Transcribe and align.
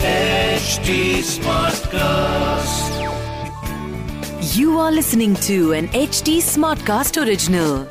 HD 0.00 1.20
Smartcast. 1.20 2.88
You 4.56 4.78
are 4.78 4.90
listening 4.90 5.34
to 5.46 5.72
an 5.72 5.88
HD 5.88 6.38
Smartcast 6.40 7.18
original. 7.22 7.86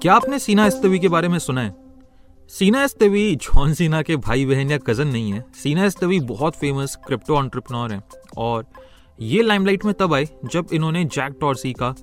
क्या 0.00 0.14
आपने 0.14 0.38
सीना 0.38 0.66
एस्तवी 0.66 0.98
के 0.98 1.08
बारे 1.08 1.28
में 1.28 1.38
सुना 1.38 1.60
है 1.60 1.74
सीना 2.50 2.82
एस्तवी 2.84 3.34
जॉन 3.36 3.74
सीना 3.74 4.02
के 4.02 4.16
भाई 4.26 4.46
बहन 4.46 4.70
या 4.70 4.78
कज़न 4.86 5.08
नहीं 5.08 5.32
है 5.32 5.44
सीना 5.62 5.84
एस्तवी 5.84 6.20
बहुत 6.34 6.56
फ़ेमस 6.56 6.96
क्रिप्टो 7.06 7.42
एंटरप्रेन्योर 7.42 7.92
हैं 7.92 8.02
और 8.36 8.66
ये 9.18 9.42
लाइमलाइट 9.42 9.84
में 9.84 9.94
तब 9.94 10.14
आए 10.14 10.28
जब 10.44 10.66
इन्होंने 10.72 11.04
जैक 11.04 11.32
डॉर्सी 11.40 11.72
का 11.72 11.94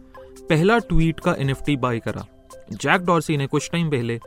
पहला 0.50 0.77
ट्वीट 0.80 1.20
का 1.20 1.34
एन 1.34 1.54
बाय 1.72 1.99
करा। 1.99 2.26
जैक 2.73 3.02
डॉर्सी 3.02 3.38
ने 3.38 3.48
कुछ 3.48 3.70
टाइम 3.72 3.90
पहले 3.90 4.20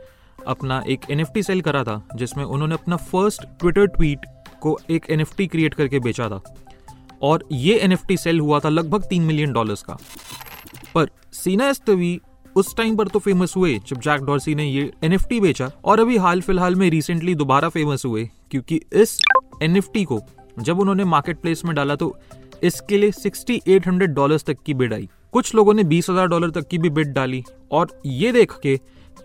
अपना 0.47 0.83
एक 0.89 0.99
एनएफटी 1.11 1.43
सेल 1.43 1.61
करा 1.61 1.83
था, 1.83 2.07
जिसमें 2.15 2.43
उन्होंने 2.43 2.73
अपना 2.73 2.95
फ़र्स्ट 2.95 3.43
ट्विटर 3.59 3.87
ट्वीट 3.87 4.25
को 4.61 4.77
एक 4.89 5.05
एनएफटी 5.09 5.47
क्रिएट 5.47 5.73
करके 5.73 5.99
बेचा 5.99 6.29
था। 6.29 6.41
और 7.21 7.47
ये 7.51 7.77
एन 7.77 7.95
सेल 8.11 8.39
हुआ 8.39 8.59
था 8.59 8.69
लगभग 8.69 9.03
तीन 9.03 9.23
मिलियन 9.23 9.53
डॉलर्स 9.53 9.83
का। 9.83 9.97
पर 10.95 11.09
सीना 11.33 11.69
एस्तवी 11.69 12.19
उस 12.55 12.75
टाइम 12.77 12.95
पर 12.95 13.07
तो 13.07 13.19
फ़ेमस 13.19 13.55
हुए, 13.55 13.77
जब 13.87 13.99
जैक 13.99 14.21
डॉर्सी 14.21 14.55
ने 14.55 14.65
ये 14.65 14.91
एन 15.03 15.17
बेचा। 15.33 15.71
और 15.85 15.99
अभी 15.99 16.17
हाल 16.17 16.41
फ़िलहाल 16.41 16.75
में 16.75 16.89
रिसेंटली 16.89 17.35
दोबारा 17.35 17.69
फ़ेमस 17.69 18.05
हुए, 18.05 18.29
क्योंकि 18.51 18.79
इस 18.93 19.19
एनएफटी 19.63 20.03
को 20.03 20.21
जब 20.59 20.79
उन्होंने 20.79 21.03
मार्केट 21.05 21.39
प्लेस 21.41 21.65
में 21.65 21.75
डाला 21.75 21.95
तो 21.95 22.15
इसके 22.63 22.97
लिए 22.97 23.11
6800 23.13 24.07
डॉलर्स 24.09 24.43
तक 24.45 24.61
की 24.65 24.73
बिड 24.73 24.93
आई। 24.93 25.09
कुछ 25.33 25.53
लोगों 25.55 25.73
ने 25.73 25.83
20000 25.85 26.27
डॉलर 26.27 26.49
तक 26.51 26.67
की 26.67 26.77
भी 26.77 26.89
बिड 26.89 27.13
डाली 27.13 27.43
और 27.71 27.99
ये 28.05 28.31
देख 28.31 28.57
के 28.63 28.77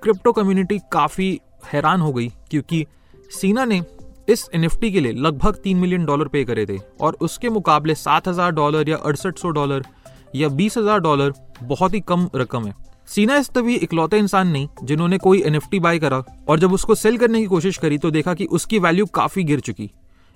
क्रिप्टो 0.03 0.33
कम्युनिटी 0.33 0.79
काफ़ी 0.93 1.39
हैरान 1.73 2.01
हो 2.01 2.13
गई 2.13 2.29
क्योंकि 2.51 2.85
सीना 3.31 3.65
ने 3.65 3.83
इस 4.29 4.49
एनएफटी 4.55 4.91
के 4.93 5.01
लिए 5.01 5.13
लगभग 5.15 5.57
तीन 5.65 5.77
मिलियन 5.77 6.05
डॉलर 6.05 6.29
पे 6.29 6.45
करे 6.45 6.67
थे 6.67 6.79
और 7.01 7.17
उसके 7.21 7.51
मुकाबले 7.51 7.95
सात 7.95 8.29
हज़ार 8.29 8.51
डॉलर 8.53 8.89
या 8.89 8.97
अड़सठ 8.99 9.39
सौ 9.39 9.51
डॉलर 9.51 9.87
या 10.35 10.49
बीस 10.51 10.77
हज़ार 10.79 11.01
डॉलर 11.01 11.33
बहुत 11.63 11.95
ही 11.95 12.01
कम 12.01 12.29
रकम 12.35 12.67
है। 12.67 12.75
सीना 13.09 13.37
इस 13.37 13.49
तभी 13.51 13.75
इकलौते 13.77 14.19
इंसान 14.19 14.49
नहीं 14.49 14.69
जिन्होंने 14.85 15.19
कोई 15.19 15.43
एनएफटी 15.43 15.79
बाय 15.81 15.99
करा 15.99 16.23
और 16.49 16.59
जब 16.59 16.73
उसको 16.73 16.95
सेल 16.95 17.17
करने 17.19 17.41
की 17.41 17.47
कोशिश 17.47 17.79
करी 17.79 17.99
तो 17.99 18.11
देखा 18.11 18.35
कि 18.35 18.45
उसकी 18.47 18.79
वैल्यू 18.79 19.07
काफ़ी 19.15 19.45
गिर 19.45 19.61
चुकी। 19.61 19.91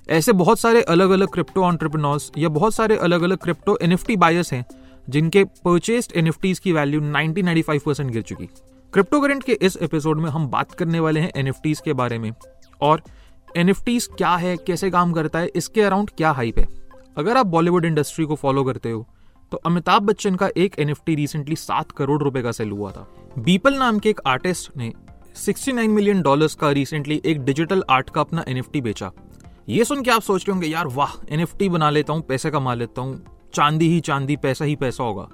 ऐसे 0.08 0.32
बहुत 0.32 0.58
सारे 0.60 0.82
अलग 0.82 1.10
अलग 1.10 1.28
क्रिप्टो 1.28 1.62
ऑन्टरप्रनोर्स 1.62 2.30
या 2.38 2.48
बहुत 2.48 2.74
सारे 2.74 2.96
अलग 2.96 3.22
अलग 3.22 3.38
क्रिप्टो 3.38 3.78
एन 3.82 3.92
एफ़ 3.92 4.12
बायर्स 4.12 4.52
हैं, 4.52 4.64
जिनके 5.08 5.44
परचेस्ड 5.44 6.12
एन 6.16 6.30
की 6.34 6.72
वैल्यू 6.72 7.00
90 7.00 7.42
95 7.42 7.82
परसेंट 7.82 8.10
गिर 8.10 8.22
चुकी। 8.22 8.46
क्रिप्टो 8.92 9.20
करेंट 9.20 9.42
के 9.42 9.52
इस 9.52 9.76
एपिसोड 9.76 10.20
में 10.20 10.28
हम 10.30 10.48
बात 10.48 10.72
करने 10.72 11.00
वाले 11.00 11.20
हैं 11.20 11.32
एन 11.36 11.52
के 11.84 11.92
बारे 11.92 12.18
में। 12.18 12.32
और 12.80 13.02
एन 13.56 13.72
क्या 13.88 14.34
है, 14.36 14.56
कैसे 14.56 14.90
काम 14.90 15.12
करता 15.12 15.38
है, 15.38 15.50
इसके 15.56 15.82
अराउंड 15.82 16.10
क्या 16.10 16.30
हाइप 16.30 16.58
है। 16.58 16.66
अगर 17.18 17.36
आप 17.36 17.46
बॉलीवुड 17.46 17.84
इंडस्ट्री 17.84 18.24
को 18.24 18.34
फॉलो 18.34 18.64
करते 18.64 18.90
हो 18.90 19.06
तो 19.52 19.56
अमिताभ 19.56 20.02
बच्चन 20.02 20.34
का 20.34 20.48
एक 20.56 20.78
एन 20.78 20.94
रिसेंटली 21.08 21.56
सात 21.56 21.90
करोड़ 21.90 22.22
रुपए 22.22 22.42
का 22.42 22.52
सेल 22.52 22.70
हुआ 22.70 22.90
था। 22.90 23.06
बीपल 23.38 23.74
नाम 23.74 23.98
के 23.98 24.10
एक 24.10 24.20
आर्टिस्ट 24.26 24.76
ने 24.76 24.92
69 25.36 25.90
मिलियन 25.90 26.22
डॉलर्स 26.22 26.54
का 26.54 26.70
रिसेंटली 26.70 27.20
एक 27.24 27.44
डिजिटल 27.44 27.84
आर्ट 27.90 28.10
का 28.10 28.20
अपना 28.20 28.44
एन 28.48 28.62
बेचा। 28.76 29.10
ये 29.68 29.84
सुन 29.84 30.02
के 30.02 30.10
आप 30.10 30.22
सोच 30.22 30.42
रहे 30.42 30.52
होंगे, 30.52 30.68
यार 30.68 30.86
वाह 30.86 31.10
एनएफटी 31.30 31.68
बना 31.68 31.90
लेता 31.90 32.12
हूँ, 32.12 32.22
पैसे 32.22 32.50
कमा 32.50 32.74
लेता 32.74 33.00
हूँ, 33.00 33.22
चांदी 33.54 33.88
ही 33.88 34.00
चांदी, 34.00 34.36
पैसा 34.36 34.64
ही 34.64 34.76
पैसा 34.76 35.04
होगा। 35.04 35.28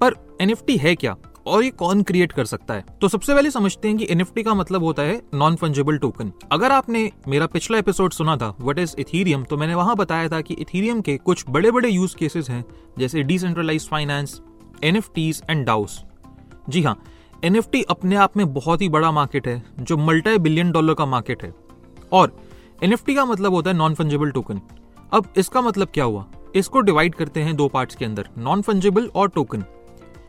पर 0.00 0.14
एनएफटी 0.40 0.76
है 0.76 0.94
क्या? 0.94 1.16
और 1.46 1.62
ये 1.64 1.70
कौन 1.70 2.02
क्रिएट 2.02 2.32
कर 2.32 2.44
सकता 2.44 2.74
है? 2.74 2.84
तो 3.00 3.08
सबसे 3.08 3.34
पहले 3.34 3.50
समझते 3.50 3.88
हैं 3.88 3.96
कि 3.96 4.06
एनएफटी 4.10 4.42
का 4.42 4.54
मतलब 4.54 4.82
होता 4.84 5.02
है 5.02 5.20
नॉन 5.34 5.56
फंजेबल 5.56 5.98
टोकन 5.98 6.32
अगर 6.52 6.72
आपने 6.72 7.10
मेरा 7.28 7.46
पिछला 7.46 7.78
एपिसोड 7.78 8.12
सुना 8.12 8.36
था 8.36 8.54
वट 8.60 8.78
इज़ 8.78 8.94
इथीरियम 8.98 9.44
तो 9.44 9.56
मैंने 9.56 9.74
वहाँ 9.74 9.96
बताया 9.96 10.28
था 10.28 10.40
कि 10.40 10.54
इथीरियम 10.54 11.00
के 11.00 11.16
कुछ 11.16 11.44
बड़े 11.48 11.70
बड़े 11.70 11.88
यूज़ 11.88 12.16
केसेस 12.16 12.50
हैं, 12.50 12.64
जैसे 12.98 13.22
डिसेंट्रलाइज 13.22 13.88
फाइनेंस 13.88 14.40
एन 14.84 15.00
एंड 15.50 15.64
डाउस 15.66 16.02
जी 16.68 16.82
हाँ 16.82 17.02
एन 17.44 17.60
अपने 17.90 18.16
आप 18.16 18.36
में 18.36 18.52
बहुत 18.54 18.82
ही 18.82 18.88
बड़ा 18.88 19.10
मार्केट 19.12 19.48
है, 19.48 19.62
जो 19.80 19.96
मल्टी 19.96 20.38
बिलियन 20.38 20.70
डॉलर 20.72 20.94
का 20.94 21.06
मार्केट 21.06 21.42
है। 21.42 21.52
और 22.12 22.36
एनएफटी 22.82 23.14
का 23.14 23.24
मतलब 23.24 23.52
होता 23.52 23.70
है 23.70 23.76
नॉन 23.76 23.94
फंजेबल 23.94 24.30
टोकन 24.30 24.60
अब 25.12 25.26
इसका 25.36 25.60
मतलब 25.60 25.88
क्या 25.94 26.04
हुआ? 26.04 26.26
इसको 26.54 26.80
डिवाइड 26.80 27.14
करते 27.14 27.42
हैं 27.42 27.56
दो 27.56 27.68
पार्ट्स 27.68 27.94
के 27.94 28.04
अंदर 28.04 28.28
नॉन 28.38 28.62
फंजेबल 28.62 29.10
और 29.14 29.28
टोकन 29.28 29.64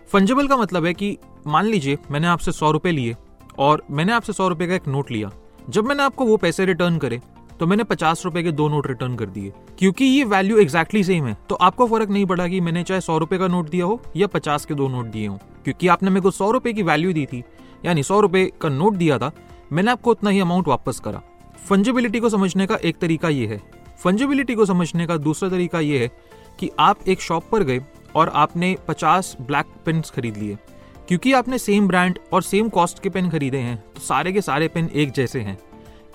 फंजेबल 0.07 0.47
का 0.47 0.57
मतलब 0.57 0.85
है 0.85 0.93
कि, 0.93 1.17
मान 1.47 1.65
लीजिए, 1.65 1.97
मैंने 2.11 2.27
आपसे 2.27 2.51
सौ 2.51 2.71
रुपए 2.71 2.91
लिए 2.91 3.15
और 3.57 3.83
मैंने 3.91 4.13
आपसे 4.13 4.33
सौ 4.33 4.47
रुपए 4.47 4.67
का 4.67 4.73
एक 4.73 4.87
नोट 4.87 5.11
लिया। 5.11 5.31
जब 5.69 5.85
मैंने 5.85 6.03
आपको 6.03 6.25
वो 6.25 6.37
पैसे 6.37 6.65
रिटर्न 6.65 6.97
करे 6.97 7.21
तो 7.59 7.67
मैंने 7.67 7.83
पचास 7.83 8.25
रुपए 8.25 8.43
के 8.43 8.51
दो 8.51 8.67
नोट 8.69 8.87
रिटर्न 8.87 9.15
कर 9.15 9.25
दिए। 9.25 9.53
क्योंकि 9.79 10.05
ये 10.05 10.23
वैल्यू 10.23 10.57
एक्जैक्टली 10.57 11.03
सेम 11.03 11.25
है। 11.25 11.37
तो 11.49 11.55
आपको 11.55 11.87
फ़र्क 11.87 12.09
नहीं 12.09 12.25
पड़ा 12.25 12.47
कि 12.47 12.61
मैंने 12.61 12.83
चाहे 12.83 13.01
सौ 13.01 13.17
रुपए 13.17 13.37
का 13.37 13.47
नोट 13.47 13.69
दिया 13.69 13.85
हो 13.85 14.01
या 14.15 14.27
पचास 14.27 14.65
के 14.65 14.73
दो 14.73 14.87
नोट 14.87 15.05
दिए 15.05 15.27
हो। 15.27 15.39
क्योंकि 15.63 15.87
आपने 15.87 16.09
मेरे 16.09 16.21
को 16.21 16.31
सौ 16.31 16.51
रुपए 16.51 16.73
की 16.73 16.83
वैल्यू 16.83 17.13
दी 17.13 17.25
थी, 17.25 17.43
यानी 17.85 18.03
सौ 18.03 18.19
रुपए 18.19 18.51
का 18.61 18.69
नोट 18.69 18.93
दिया 18.93 19.17
था, 19.17 19.31
मैंने 19.71 19.91
आपको 19.91 20.11
उतना 20.11 20.29
ही 20.29 20.39
अमाउंट 20.39 20.67
वापस 20.67 20.99
करा। 20.99 21.21
फंजेबिलिटी 21.67 22.19
को 22.19 22.29
समझने 22.29 22.67
का 22.67 22.75
एक 22.75 22.97
तरीका 22.97 23.29
ये 23.29 23.47
है। 23.47 23.61
फंजिबिलिटी 24.03 24.55
को 24.55 24.65
समझने 24.65 25.07
का 25.07 25.17
दूसरा 25.17 25.49
तरीका 25.49 25.79
ये 25.79 25.99
है 25.99 26.09
कि 26.59 26.69
आप 26.79 27.07
एक 27.07 27.21
शॉप 27.21 27.49
पर 27.51 27.63
गए 27.63 27.81
और 28.15 28.29
आपने 28.29 28.75
50 28.87 29.35
ब्लैक 29.41 29.65
पेन 29.85 30.01
खरीद 30.15 30.37
लिए। 30.37 30.57
क्योंकि 31.07 31.33
आपने 31.33 31.57
सेम 31.57 31.87
ब्रांड 31.87 32.19
और 32.33 32.41
सेम 32.41 32.69
कॉस्ट 32.69 32.99
के 32.99 33.09
पेन 33.09 33.29
खरीदे 33.29 33.57
हैं 33.57 33.77
तो 33.95 34.01
सारे 34.01 34.31
के 34.31 34.41
सारे 34.41 34.67
पेन 34.67 34.89
एक 34.93 35.11
जैसे 35.11 35.39
हैं। 35.39 35.57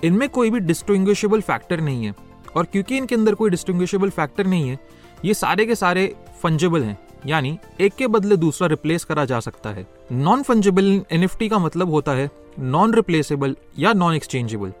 इनमें 0.03 0.27
कोई 0.29 0.49
भी 0.49 0.59
डिस्टिंग्विशेबल 0.59 1.41
फैक्टर 1.41 1.81
नहीं 1.81 2.05
है 2.05 2.13
और 2.55 2.65
क्योंकि 2.65 2.97
इनके 2.97 3.15
अंदर 3.15 3.35
कोई 3.35 3.49
डिस्टिंग्विशेबल 3.49 4.09
फैक्टर 4.09 4.47
नहीं 4.47 4.69
है, 4.69 4.77
ये 5.25 5.33
सारे 5.33 5.65
के 5.65 5.75
सारे 5.75 6.15
फंजेबल 6.43 6.83
हैं, 6.83 6.97
यानी 7.25 7.57
एक 7.79 7.93
के 7.93 8.07
बदले 8.07 8.37
दूसरा 8.37 8.67
रिप्लेस 8.67 9.03
करा 9.03 9.25
जा 9.25 9.39
सकता 9.39 9.69
है। 9.69 9.85
नॉन 10.11 10.43
फंजेबल 10.43 11.01
एन 11.11 11.27
का 11.43 11.59
मतलब 11.59 11.89
होता 11.89 12.11
है 12.11 12.29
नॉन 12.59 12.93
रिप्लेसेबल 12.93 13.55
या 13.79 13.93
नॉन 13.93 14.15
एक्सचेंजेबल 14.15 14.73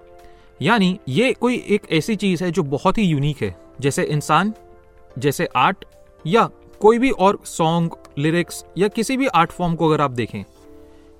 यानी 0.59 0.97
ये 1.09 1.31
कोई 1.33 1.55
एक 1.67 1.91
ऐसी 1.91 2.15
चीज़ 2.15 2.43
है 2.43 2.51
जो 2.51 2.63
बहुत 2.63 2.97
ही 2.97 3.03
यूनिक 3.03 3.41
है। 3.41 3.55
जैसे 3.81 4.03
इंसान, 4.03 4.53
जैसे 5.17 5.47
आर्ट 5.55 5.85
या 6.25 6.49
कोई 6.81 6.99
भी 6.99 7.09
और 7.09 7.39
सॉन्ग 7.45 7.95
लिरिक्स 8.17 8.63
या 8.77 8.87
किसी 8.87 9.17
भी 9.17 9.27
आर्ट 9.27 9.51
फॉर्म 9.51 9.75
को 9.75 9.87
अगर 9.87 10.01
आप 10.01 10.11
देखें, 10.11 10.43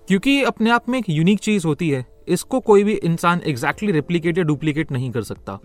क्योंकि 0.07 0.31
ये 0.31 0.43
अपने 0.43 0.69
आप 0.69 0.89
में 0.89 0.97
एक 0.99 1.09
यूनिक 1.09 1.39
चीज़ 1.39 1.67
होती 1.67 1.89
है, 1.89 2.05
इसको 2.27 2.59
कोई 2.59 2.83
भी 2.83 2.93
इंसान 2.93 3.41
एग्जैक्टली 3.45 3.91
रेप्लीकेट 3.91 4.37
या 4.37 4.43
डुप्लीकेट 4.43 4.91
नहीं 4.91 5.11
कर 5.11 5.23
सकता। 5.23 5.59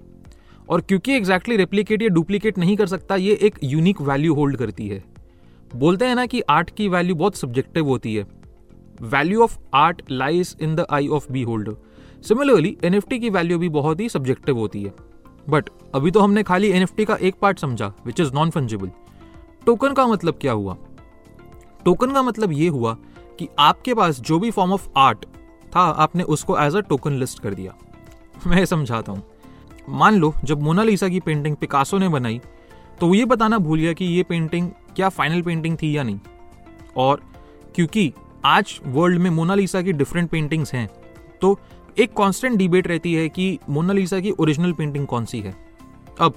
और 0.69 0.81
क्योंकि 0.81 1.13
एग्जैक्टली 1.13 1.57
रेप्लीकेट 1.57 2.03
या 2.03 2.09
डुप्लीकेट 2.09 2.59
नहीं 2.59 2.77
कर 2.77 2.87
सकता, 2.87 3.17
ये 3.17 3.35
एक 3.35 3.59
यूनिक 3.65 4.01
वैल्यू 4.01 4.35
होल्ड 4.35 4.57
करती 4.57 4.89
है। 4.89 5.03
बोलते 5.77 6.05
हैं 6.05 6.15
ना 6.15 6.27
कि 6.27 6.41
आर्ट 6.41 6.71
की 6.71 6.89
वैल्यू 6.89 7.15
बहुत 7.15 7.37
सब्जेक्टिव 7.37 7.87
होती 7.87 8.15
है। 8.15 8.27
Value 9.03 9.43
of 9.43 9.59
art 9.75 10.03
lies 10.11 10.57
in 10.63 10.75
the 10.75 10.87
eye 10.91 11.09
of 11.09 11.31
beholder 11.43 11.77
similarly 12.23 12.77
NFT 12.85 13.19
की 13.19 13.31
वैल्यू 13.31 13.59
भी 13.59 13.69
बहुत 13.69 14.01
ही 14.01 14.09
सब्जेक्टिव 14.09 14.57
होती 14.57 14.83
है। 14.83 14.93
बट 15.49 15.71
अभी 15.95 16.11
तो 16.11 16.21
हमने 16.21 16.43
खाली 16.43 16.71
एनएफटी 16.71 17.05
का 17.05 17.15
एक 17.15 17.35
पार्ट 17.35 17.59
समझा 17.59 17.93
which 18.07 18.21
is 18.21 18.33
non 18.35 18.51
fungible 18.51 18.91
token 19.67 19.93
का 19.93 20.07
मतलब 20.07 20.39
क्या 20.41 20.53
हुआ? 20.53 20.77
टोकन 21.85 22.13
का 22.13 22.23
मतलब 22.23 22.53
ये 22.53 22.69
हुआ 22.69 22.97
कि 23.39 23.49
आपके 23.59 23.95
पास 23.95 24.21
जो 24.21 24.39
भी 24.39 24.51
फॉर्म 24.51 24.73
ऑफ़ 24.73 24.89
आर्ट 24.97 25.25
था, 25.77 25.81
आपने 25.81 26.23
उसको 26.23 26.59
एज 26.59 26.77
अ 26.77 26.81
टोकन 26.81 27.13
लिस्ट 27.13 27.41
कर 27.41 27.55
दिया। 27.55 27.75
मैं 28.47 28.65
समझाता 28.65 29.13
हूँ। 29.13 29.23
मान 29.89 30.15
लो, 30.15 30.35
जब 30.45 30.63
मोनालिसा 30.63 31.09
की 31.09 31.21
पेंटिंग 31.21 31.57
पिकासो 31.57 31.99
ने 31.99 32.09
बनाई 32.09 32.41
तो 33.01 33.15
ये 33.15 33.25
बताना 33.25 33.59
भूल 33.59 33.79
गया 33.79 33.93
कि 33.93 34.05
ये 34.05 34.23
पेंटिंग 34.23 34.71
क्या 34.97 35.09
फाइनल 35.09 35.43
पेंटिंग 35.43 35.77
थी 35.83 35.97
या 35.97 36.03
नहीं। 36.03 36.19
और 36.97 37.21
क्योंकि 37.75 38.13
आज 38.45 38.81
वर्ल्ड 38.87 39.19
में 39.19 39.31
मोनालिसा 39.31 39.83
की 39.83 39.93
डिफरेंट 39.93 40.31
पेंटिंग्स 40.31 40.75
हैं 40.75 40.89
तो 41.41 41.59
एक 42.01 42.13
कांस्टेंट 42.17 42.57
डिबेट 42.59 42.87
रहती 42.89 43.13
है 43.15 43.29
कि 43.29 43.59
मोनालिसा 43.69 44.19
की 44.21 44.31
ओरिजिनल 44.31 44.73
पेंटिंग 44.73 45.07
कौन 45.07 45.25
सी 45.25 45.41
है। 45.41 45.55
अब, 46.21 46.35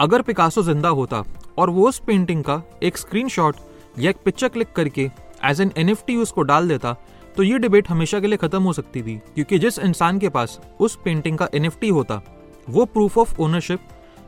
अगर 0.00 0.22
पिकासो 0.22 0.62
ज़िंदा 0.62 0.88
होता 0.90 1.22
और 1.58 1.70
वो 1.70 1.88
उस 1.88 1.98
पेंटिंग 1.98 2.42
का 2.44 2.62
एक 2.82 2.96
स्क्रीनशॉट 2.96 3.56
या 3.98 4.10
एक 4.10 4.16
पिक्चर 4.24 4.48
क्लिक 4.48 4.72
करके 4.72 5.10
एज 5.44 5.60
एन 5.60 5.72
एन 5.78 5.90
उसको 6.18 6.42
डाल 6.42 6.68
देता 6.68 6.92
तो 7.36 7.42
ये 7.42 7.58
डिबेट 7.58 7.88
हमेशा 7.88 8.20
के 8.20 8.26
लिए 8.26 8.36
खत्म 8.36 8.62
हो 8.62 8.72
सकती 8.72 9.02
थी, 9.02 9.16
क्योंकि 9.34 9.58
जिस 9.58 9.78
इंसान 9.78 10.18
के 10.18 10.28
पास 10.28 10.58
उस 10.80 10.98
पेंटिंग 11.04 11.38
का 11.38 11.48
एनएफटी 11.54 11.88
होता, 11.88 12.20
वो 12.68 12.84
प्रूफ 12.86 13.18
ऑफ़ 13.18 13.40
ओनरशिप 13.40 13.80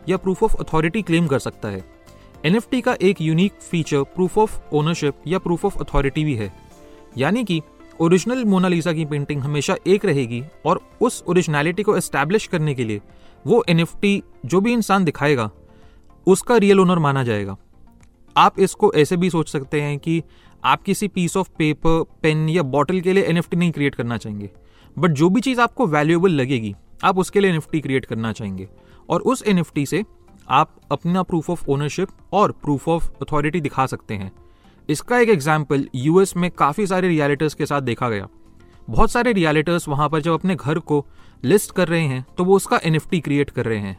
या 0.09 0.17
प्रूफ 0.17 0.43
ऑफ़ 0.43 0.57
अथॉरिटी 0.57 1.03
क्लेम 1.03 1.27
कर 1.27 1.39
सकता 1.39 1.69
है। 1.69 1.85
एनएफटी 2.45 2.81
का 2.81 2.97
एक 3.03 3.21
unique 3.21 3.53
feature 3.63 4.03
proof 4.15 4.39
of 4.39 4.59
ownership 4.73 5.27
या 5.27 5.39
प्रूफ 5.39 5.65
ऑफ़ 5.65 5.79
अथॉरिटी 5.79 6.25
भी 6.25 6.35
है। 6.35 6.53
यानी 7.19 7.45
कि 7.45 7.61
ओरिजिनल 8.03 8.45
मोनालिसा 8.45 8.93
की 8.93 9.05
पेंटिंग 9.05 9.41
हमेशा 9.41 9.77
एक 9.87 10.05
रहेगी 10.05 10.45
और 10.67 10.81
उस 11.01 11.25
ओरिजिनलिटी 11.29 11.83
को 11.83 11.97
एस्टैब्लिश 11.97 12.47
करने 12.47 12.75
के 12.75 12.85
लिए 12.85 13.01
वो 13.47 13.65
एन 13.69 13.85
जो 14.47 14.61
भी 14.61 14.73
इंसान 14.73 15.05
दिखाएगा, 15.05 15.51
उसका 16.27 16.57
रियल 16.57 16.81
ओनर 16.81 16.99
माना 16.99 17.23
जाएगा। 17.25 17.57
आप 18.37 18.61
इसको 18.61 18.93
ऐसे 18.93 19.17
भी 19.17 19.31
सोच 19.31 19.49
सकते 19.49 19.81
हैं 19.81 19.99
कि 19.99 20.23
आप 20.65 20.83
किसी 20.83 21.09
पीस 21.09 21.37
ऑफ़ 21.37 21.51
पेपर 21.59 22.05
पेन 22.23 22.49
या 22.49 22.63
बॉटल 22.63 23.01
के 23.01 23.13
लिए 23.13 23.23
एनएफटी 23.23 23.57
नहीं 23.57 23.73
क्रिएट 23.73 23.95
करना 23.95 24.17
चाहेंगे। 24.17 24.51
बट 24.99 25.11
जो 25.11 25.31
भी 25.31 25.41
चीज़ 25.41 25.61
आपको 25.61 25.87
वैल्यूएबल 25.87 26.31
लगेगी, 26.31 26.75
आप 27.05 27.19
उसके 27.19 27.41
लिए 27.41 27.53
एन 27.53 27.61
क्रिएट 27.61 28.05
करना 28.05 28.33
चाहेंगे। 28.33 28.69
और 29.09 29.21
उस 29.21 29.45
एन 29.47 29.85
से 29.85 30.05
आप 30.49 30.81
अपना 30.93 31.23
प्रूफ 31.23 31.51
ऑफ़ 31.51 31.67
ओनरशिप 31.69 32.09
और 32.33 32.53
प्रूफ 32.53 32.89
ऑफ़ 32.89 33.11
अथॉरिटी 33.23 33.61
दिखा 33.61 33.87
सकते 33.87 34.15
हैं। 34.15 34.33
इसका 34.89 35.19
एक 35.19 35.29
एग्ज़ाम्पल 35.29 35.89
यूएस 35.95 36.37
में 36.37 36.51
काफ़ी 36.51 36.87
सारे 36.87 37.09
रियलिटर्स 37.09 37.55
के 37.55 37.67
साथ 37.67 37.81
देखा 37.83 38.09
गया। 38.09 38.29
बहुत 38.91 39.11
सारे 39.11 39.33
रियलिटर्स 39.33 39.89
वहाँ 39.89 40.09
पर 40.09 40.21
जब 40.21 40.33
अपने 40.33 40.55
घर 40.57 40.79
को 40.79 41.05
लिस्ट 41.45 41.73
कर 41.73 41.89
रहे 41.89 42.03
हैं 42.03 42.25
तो 42.39 42.45
वो 42.45 42.57
उसका 42.57 42.81
एन 42.85 42.99
क्रिएट 43.15 43.51
कर 43.51 43.67
रहे 43.67 43.79
हैं। 43.79 43.99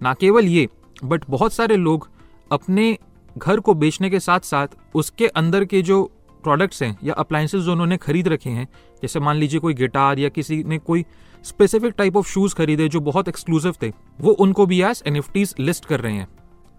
ना 0.00 0.14
केवल 0.14 0.46
ये 0.46 0.68
बट 1.04 1.24
बहुत 1.30 1.52
सारे 1.52 1.76
लोग 1.76 2.08
अपने 2.50 2.96
घर 3.36 3.60
को 3.60 3.74
बेचने 3.74 4.10
के 4.10 4.20
साथ 4.20 4.40
साथ 4.40 4.68
उसके 4.94 5.26
अंदर 5.28 5.64
के 5.64 5.82
जो 5.82 6.02
प्रोडक्ट्स 6.42 6.82
हैं 6.82 6.96
या 7.04 7.14
अप्लाइंसेज 7.14 7.62
जो 7.62 7.72
उन्होंने 7.72 7.96
खरीद 7.96 8.28
रखे 8.28 8.50
हैं, 8.50 8.66
जैसे 9.02 9.20
मान 9.20 9.36
लीजिए 9.36 9.60
कोई 9.60 9.74
गिटार 9.74 10.18
या 10.18 10.28
किसी 10.28 10.62
ने 10.64 10.78
कोई 10.78 11.04
स्पेसिफिक 11.44 11.94
टाइप 11.98 12.16
ऑफ़ 12.16 12.28
शूज़ 12.28 12.54
खरीदे 12.54 12.88
जो 12.88 13.00
बहुत 13.00 13.28
एक्सक्लूसिव 13.28 13.74
थे, 13.82 13.92
वो 14.20 14.32
उनको 14.32 14.66
भी 14.66 14.80
एज 14.82 15.02
एन 15.06 15.22
लिस्ट 15.58 15.84
कर 15.84 16.00
रहे 16.00 16.12
हैं। 16.12 16.28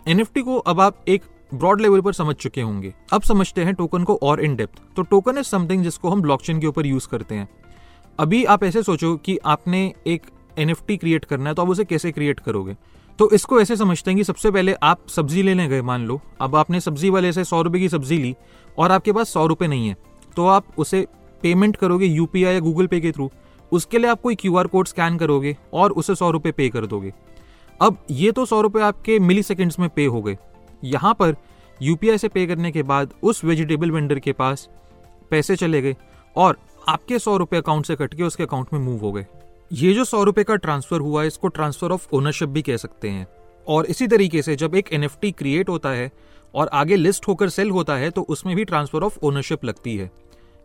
एनएफटी 0.06 0.42
को 0.42 0.58
अब 0.58 0.82
आप 0.82 1.04
एक 1.08 1.24
ब्रॉड 1.54 1.82
लेवल 1.82 2.02
पर 2.02 2.14
समझ 2.14 2.36
चुके 2.36 2.62
होंगे। 2.62 2.94
अब 3.14 3.22
समझते 3.22 3.64
हैं 3.64 3.74
टोकन 3.74 4.04
को 4.04 4.20
और 4.24 4.42
इन 4.42 4.56
डेप्थ 4.56 4.82
तो 4.96 5.02
टोकन 5.02 5.38
इज़ 5.38 5.46
समथिंग 5.46 5.84
जिसको 5.84 6.10
हम 6.10 6.22
ब्लॉकचेन 6.22 6.60
के 6.60 6.68
ऊपर 6.68 6.86
यूज़ 6.86 7.08
करते 7.08 7.36
हैं। 7.36 7.48
अभी 8.20 8.44
आप 8.46 8.64
ऐसे 8.64 8.84
सोचो 8.84 9.16
कि 9.18 9.38
आपने 9.46 9.94
एक 10.08 10.22
एनएफटी 10.58 10.98
क्रिएट 10.98 11.26
करना 11.26 11.50
है 11.50 11.56
तो 11.56 11.62
आप 11.62 11.70
उसे 11.70 11.86
कैसे 11.86 12.12
क्रिएट 12.12 12.40
करोगे? 12.40 12.76
तो 13.20 13.30
इसको 13.32 13.60
ऐसे 13.62 13.76
समझते 13.76 14.12
हैं 14.12 14.18
कि 14.18 14.24
सबसे 14.24 14.52
पहले 14.52 14.74
आप 14.74 15.08
सब्ज़ी 15.08 15.44
लेने 15.44 15.68
गए 15.68 15.82
मान 15.82 16.06
लो, 16.06 16.20
अब 16.42 16.56
आपने 16.56 16.80
सब्ज़ी 16.80 17.10
वाले 17.10 17.32
से 17.34 17.44
सौ 17.44 17.62
रुपए 17.62 17.80
की 17.80 17.90
सब्ज़ी 17.90 18.18
ली 18.18 18.36
और 18.78 18.92
आपके 18.92 19.12
पास 19.12 19.30
सौ 19.30 19.46
रुपए 19.46 19.68
नहीं 19.68 19.88
है 19.88 19.96
तो 20.36 20.48
आप 20.48 20.66
उसे 20.78 21.06
पेमेंट 21.44 21.76
करोगे 21.76 22.06
यूपीआई 22.06 22.54
या 22.54 22.60
गूगल 22.60 22.88
पे 22.88 23.00
के 23.00 23.12
थ्रू 23.12 23.30
उसके 23.72 23.98
लिए 23.98 24.10
आप 24.10 24.22
कोई 24.22 24.36
क्यूआर 24.36 24.68
कोड 24.68 24.88
स्कैन 24.88 25.18
करोगे 25.18 25.56
और 25.74 25.92
उसे 25.92 26.16
सौ 26.16 26.30
रुपये 26.32 26.52
पे 26.52 26.70
कर 26.70 26.86
दोगे। 26.86 27.14
अब 27.80 27.98
ये 28.12 28.32
तो 28.32 28.46
सौ 28.46 28.62
रुपये 28.62 28.84
आपके 28.84 29.20
मिली 29.20 29.44
सेकेंड्स 29.44 29.80
में 29.80 29.88
पे 29.90 30.06
हो 30.06 30.22
गए। 30.22 30.38
यहाँ 30.84 31.14
पर 31.14 31.36
यूपीआई 31.80 32.18
से 32.18 32.28
पे 32.28 32.46
करने 32.48 32.72
के 32.72 32.84
बाद 32.84 33.14
उस 33.24 33.44
वेजिटेबल 33.46 33.92
वेंडर 33.92 34.20
के 34.20 34.32
पास 34.34 34.68
पैसे 35.32 35.56
चले 35.56 35.82
गए 35.82 35.96
और 36.36 36.58
आपके 36.90 37.20
सौ 37.20 37.36
रुपये 37.38 37.60
अकाउंट 37.60 37.86
से 37.86 37.96
कट 37.96 38.14
के 38.14 38.24
उसके 38.24 38.44
अकाउंट 38.44 38.74
में 38.74 38.80
मूव 38.80 39.00
हो 39.00 39.12
गए। 39.12 39.26
ये 39.72 39.94
जो 39.94 40.04
सौ 40.06 40.24
रुपये 40.24 40.44
का 40.44 40.56
ट्रांसफ़र 40.56 41.00
हुआ 41.00 41.24
इसको 41.24 41.48
ट्रांसफ़र 41.50 41.92
ऑफ़ 41.92 42.08
ओनरशिप 42.14 42.50
भी 42.50 42.62
कह 42.62 42.78
सकते 42.78 43.10
हैं। 43.10 43.28
और 43.68 43.86
इसी 43.86 44.08
तरीके 44.08 44.42
से 44.42 44.56
जब 44.56 44.76
एक 44.76 44.92
एनएफटी 44.94 45.32
क्रिएट 45.32 45.70
होता 45.70 45.90
है 45.90 46.12
और 46.54 46.70
आगे 46.74 46.96
लिस्ट 46.96 47.28
होकर 47.28 47.50
सेल 47.50 47.70
होता 47.70 47.96
है 47.96 48.10
तो 48.10 48.22
उसमें 48.30 48.56
भी 48.56 48.66
ट्रांसफ़र 48.66 49.04
ऑफ़ 49.04 49.20
ओनरशिप 49.24 49.66
लगती 49.66 49.96
है। 49.98 50.10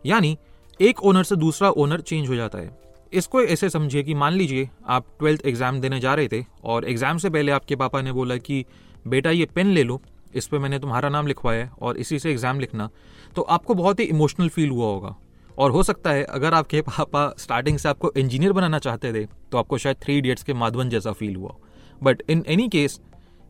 यानी 0.05 0.37
एक 0.79 1.03
ओनर 1.03 1.23
से 1.23 1.35
दूसरा 1.35 1.69
ओनर 1.71 2.01
चेंज 2.01 2.27
हो 2.29 2.35
जाता 2.35 2.57
है। 2.57 2.75
इसको 3.13 3.41
ऐसे 3.41 3.69
समझिए 3.69 4.03
कि 4.03 4.13
मान 4.13 4.33
लीजिए 4.33 4.69
आप 4.87 5.05
ट्वेल्थ 5.19 5.45
एग्ज़ाम 5.45 5.79
देने 5.81 5.99
जा 5.99 6.13
रहे 6.13 6.27
थे 6.27 6.43
और 6.63 6.85
एग्ज़ाम 6.85 7.17
से 7.17 7.29
पहले 7.29 7.51
आपके 7.51 7.75
पापा 7.75 8.01
ने 8.01 8.11
बोला 8.11 8.37
कि 8.37 8.63
बेटा, 9.07 9.31
ये 9.31 9.45
पेन 9.45 9.67
ले 9.67 9.83
लो। 9.83 10.01
इस 10.35 10.47
पर 10.47 10.59
मैंने 10.59 10.79
तुम्हारा 10.79 11.09
नाम 11.09 11.27
लिखवाया 11.27 11.63
है 11.63 11.69
और 11.81 11.97
इसी 11.97 12.19
से 12.19 12.31
एग्ज़ाम 12.31 12.59
लिखना। 12.59 12.89
तो 13.35 13.41
आपको 13.41 13.73
बहुत 13.75 13.99
ही 13.99 14.05
इमोशनल 14.05 14.49
फील 14.49 14.69
हुआ 14.69 14.85
होगा। 14.85 15.15
और 15.57 15.71
हो 15.71 15.83
सकता 15.83 16.11
है, 16.11 16.23
अगर 16.23 16.53
आपके 16.53 16.81
पापा 16.81 17.33
स्टार्टिंग 17.39 17.77
से 17.77 17.89
आपको 17.89 18.11
इंजीनियर 18.17 18.53
बनाना 18.53 18.79
चाहते 18.79 19.13
थे 19.13 19.25
तो 19.51 19.57
आपको 19.57 19.77
शायद 19.77 19.97
थ्री 20.01 20.17
इडियट्स 20.17 20.43
के 20.43 20.53
माधवन 20.55 20.89
जैसा 20.89 21.11
फील 21.13 21.35
हुआ। 21.35 21.55
बट 22.03 22.21
इन 22.29 22.43
एनी 22.47 22.67
केस 22.69 22.99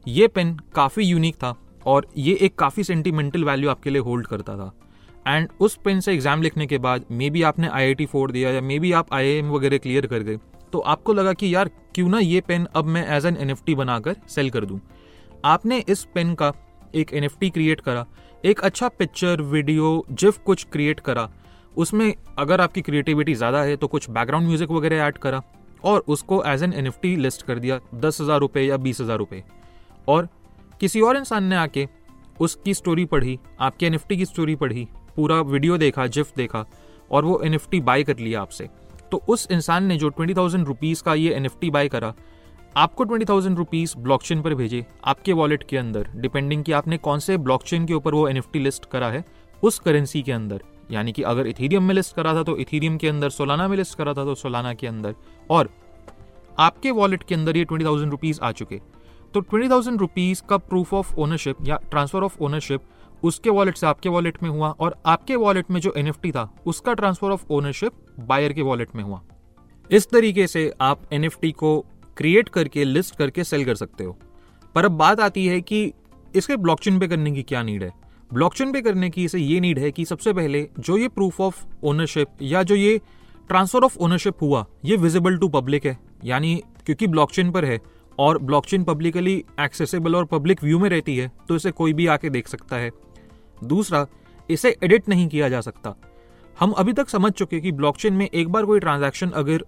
ये 0.06 0.27
पेन 0.27 0.57
काफ़ी 0.75 1.04
यूनिक 1.04 1.36
था 1.36 1.56
और 1.86 2.07
ये 2.18 2.33
एक 2.42 2.56
काफ़ी 2.59 2.83
सेंटिमेंटल 2.83 3.44
वैल्यू 3.44 3.69
आपके 3.69 3.89
लिए 3.89 4.01
होल्ड 4.01 4.27
करता 4.27 4.56
था। 4.57 4.74
एंड 5.27 5.50
उस 5.59 5.75
पेन 5.86 6.00
से 6.00 6.13
एग्ज़ाम 6.13 6.42
लिखने 6.42 6.68
के 6.68 6.77
बाद 6.77 7.06
मे 7.12 7.30
बी 7.30 7.42
आपने 7.44 7.68
आई 7.69 7.94
आई 7.94 8.06
फोड़ 8.06 8.31
दिया 8.31 8.51
या 8.51 8.62
मे 8.62 8.80
बी 8.80 8.92
आप 8.92 9.13
आई 9.13 9.30
एम 9.30 9.50
वगैरह 9.51 9.77
क्लियर 9.77 10.07
कर 10.07 10.19
गए 10.19 10.38
तो 10.74 10.80
आपको 10.81 11.13
लगा 11.13 11.33
कि 11.33 11.54
यार, 11.54 11.69
क्यों 11.95 12.09
ना 12.09 12.19
ये 12.19 12.42
पेन 12.42 12.68
अब 12.75 12.86
मैं 12.86 13.06
as 13.07 13.25
an 13.25 13.38
N 13.38 13.50
F 13.50 13.63
T 13.65 13.75
बनाकर 13.75 14.15
सेल 14.27 14.50
कर 14.50 14.65
दूँ। 14.65 14.80
आपने 15.47 15.77
इस 15.89 16.03
पेन 16.15 16.33
का 16.35 16.51
एक 16.95 17.13
एनएफटी 17.13 17.49
क्रिएट 17.49 17.81
करा, 17.81 18.05
एक 18.45 18.59
अच्छा 18.61 18.88
पिक्चर 18.89 19.41
वीडियो 19.44 20.05
जिफ 20.11 20.38
कुछ 20.45 20.65
क्रिएट 20.71 20.99
करा। 20.99 21.29
उसमें 21.77 22.13
अगर 22.38 22.61
आपकी 22.61 22.81
क्रिएटिविटी 22.81 23.35
ज़्यादा 23.35 23.61
है 23.63 23.75
तो 23.75 23.88
कुछ 23.88 24.09
बैकग्राउंड 24.09 24.47
म्यूज़िक 24.47 24.71
वगैरह 24.71 25.03
ऐड 25.05 25.17
करा 25.17 25.41
और 25.83 26.03
उसको 26.07 26.44
एज 26.45 26.63
एन 26.63 26.73
एन 26.73 26.91
लिस्ट 27.17 27.45
कर 27.45 27.59
दिया, 27.59 27.79
दस 27.95 28.21
हज़ार 28.21 28.39
रुपये 28.39 28.65
या 28.65 28.77
बीस 28.77 29.01
हज़ार 29.01 29.17
रुपये 29.17 29.44
और 30.07 30.27
किसी 30.79 31.01
और 31.01 31.17
इंसान 31.17 31.44
ने 31.44 31.55
आके 31.55 31.88
उसकी 32.39 32.73
स्टोरी 32.73 33.05
पढ़ी, 33.05 33.39
आपके 33.59 33.85
एन 33.85 33.97
की 34.09 34.25
स्टोरी 34.25 34.55
पढ़ी, 34.55 34.88
पूरा 35.15 35.41
वीडियो 35.44 35.77
देखा 35.77 36.07
जिफ 36.07 36.35
देखा 36.38 36.65
और 37.11 37.25
वो 37.25 37.41
एनएफटी 37.45 37.79
बाय 37.81 38.03
कर 38.03 38.17
लिया 38.17 38.41
आपसे। 38.41 38.69
तो 39.11 39.23
उस 39.29 39.47
इंसान 39.51 39.85
ने 39.85 39.97
जो 39.97 40.09
ट्वेंटी 40.09 40.33
थाउज़ेंड 40.33 40.65
रुपीज़ 40.67 41.03
का 41.03 41.13
ये 41.15 41.33
एन 41.33 41.49
बाय 41.65 41.88
करा 41.89 42.13
आपको 42.77 43.03
twenty 43.03 43.25
thousand 43.25 43.57
rupees 43.57 43.95
block 43.97 44.24
chain 44.24 44.41
पर 44.41 44.53
भेजे 44.56 44.85
आपके 45.03 45.33
वॉलेट 45.33 45.63
के 45.69 45.77
अंदर 45.77 46.07
डिपेंडिंग 46.15 46.63
कि 46.63 46.71
आपने 46.71 46.97
कौन 46.97 47.19
से 47.19 47.38
ब्लॉकचेन 47.38 47.85
के 47.85 47.94
ऊपर 47.94 48.13
वो 48.13 48.27
एनएफटी 48.29 48.59
लिस्ट 48.59 48.85
करा 48.85 49.09
है, 49.09 49.24
उस 49.63 49.79
करेंसी 49.79 50.21
के 50.21 50.31
अंदर। 50.31 50.62
यानी 50.91 51.12
कि 51.12 51.21
अगर 51.24 51.47
इथीरियम 51.47 51.83
में 51.83 51.94
लिस्ट 51.95 52.15
करा 52.15 52.33
था 52.35 52.44
तो 52.44 52.56
इथीरियम 52.57 52.97
के 52.97 53.07
अंदर 53.07 53.29
सोलाना 53.29 53.68
में 53.68 53.75
लिस्ट 53.77 53.97
करा 53.97 54.13
था 54.13 54.25
तो 54.25 54.35
सोलाना 54.35 54.74
के 54.74 54.88
अंदर। 54.88 55.15
और 55.50 55.69
आपके 56.57 56.91
वॉलेट 56.91 57.24
के 57.24 57.35
अंदर 57.35 57.57
ये 57.57 57.63
ट्वेंटी 57.65 57.85
थाउज़ेंड 57.85 58.12
रुपीज़ 58.12 58.41
आ 58.41 58.51
चुके। 58.51 58.80
तो 59.33 59.39
ट्वेंटी 59.39 59.69
थाउज़ेंड 59.69 60.00
रुपीज़ 60.00 60.44
का 60.50 60.57
प्रूफ 60.59 60.94
ऑफ़ 60.94 61.15
ओनरशिप 61.18 61.68
या 61.68 61.80
ट्रांसफ़र 61.91 62.23
ऑफ़ 62.23 62.38
ओनरशिप 62.41 62.81
उसके 63.23 63.50
वॉलेट 63.51 63.77
से 63.77 63.88
आपके 63.88 64.09
वॉलेट 64.09 64.41
में 64.44 64.50
हुआ 64.50 64.69
और 64.71 65.01
आपके 65.06 65.35
वॉलेट 65.38 65.71
में 65.71 65.81
जो 65.81 65.94
एनएफटी 65.97 66.31
था, 66.31 66.50
उसका 66.65 66.94
ट्रांसफ़र 66.94 67.31
ऑफ़ 67.31 67.51
ओनरशिप 67.51 67.94
बायर 68.21 68.53
के 68.53 68.62
वॉलेट 68.62 68.95
में 68.95 69.03
हुआ। 69.03 69.21
इस 69.89 70.09
तरीके 70.09 70.47
से 70.47 70.71
आप 70.81 71.13
एनएफटी 71.13 71.51
को 71.51 71.85
क्रिएट 72.17 72.49
करके 72.49 72.83
लिस्ट 72.83 73.15
करके 73.15 73.43
सेल 73.43 73.65
कर 73.65 73.75
सकते 73.75 74.03
हो। 74.03 74.17
पर 74.75 74.85
अब 74.85 74.91
बात 74.91 75.19
आती 75.19 75.45
है 75.47 75.61
कि 75.61 75.91
इसके 76.35 76.57
ब्लॉकचेन 76.57 76.99
पे 76.99 77.07
करने 77.07 77.31
की 77.31 77.43
क्या 77.43 77.63
नीड 77.63 77.83
है? 77.83 77.91
ब्लॉकचेन 78.33 78.71
पे 78.71 78.81
करने 78.81 79.09
की 79.09 79.23
इसे 79.23 79.39
ये 79.39 79.59
नीड 79.59 79.79
है 79.79 79.91
कि 79.91 80.05
सबसे 80.05 80.33
पहले 80.33 80.67
जो 80.79 80.97
ये 80.97 81.07
प्रूफ 81.07 81.41
ऑफ़ 81.41 81.63
ओनरशिप 81.83 82.27
या 82.41 82.63
जो 82.63 82.75
ये 82.75 82.97
ट्रांसफ़र 83.47 83.83
ऑफ़ 83.83 83.97
ओनरशिप 83.97 84.41
हुआ, 84.41 84.65
ये 84.85 84.95
विजिबल 84.95 85.37
टू 85.37 85.47
पब्लिक 85.47 85.85
है। 85.85 85.97
यानी 86.25 86.55
क्योंकि 86.85 87.07
ब्लॉकचेन 87.07 87.51
पर 87.51 87.65
है 87.65 87.79
और 88.19 88.37
ब्लॉकचेन 88.37 88.83
पब्लिकली 88.83 89.35
एक्सेसिबल 89.59 90.15
और 90.15 90.25
पब्लिक 90.25 90.63
व्यू 90.63 90.79
में 90.79 90.89
रहती 90.89 91.17
है 91.17 91.31
तो 91.47 91.55
इसे 91.55 91.71
कोई 91.71 91.93
भी 91.93 92.07
आके 92.07 92.29
देख 92.29 92.47
सकता 92.47 92.75
है। 92.75 92.91
दूसरा, 93.63 94.05
इसे 94.49 94.75
एडिट 94.83 95.09
नहीं 95.09 95.27
किया 95.27 95.49
जा 95.49 95.61
सकता। 95.61 95.95
हम 96.59 96.71
अभी 96.71 96.94
तक 96.94 97.09
समझ 97.09 97.31
चुके 97.31 97.59
कि 97.59 97.71
ब्लॉकचेन 97.71 98.13
में 98.13 98.25
एक 98.25 98.49
बार 98.49 98.65
कोई 98.65 98.80
ट्रांजैक्शन 98.80 99.30
अगर 99.30 99.65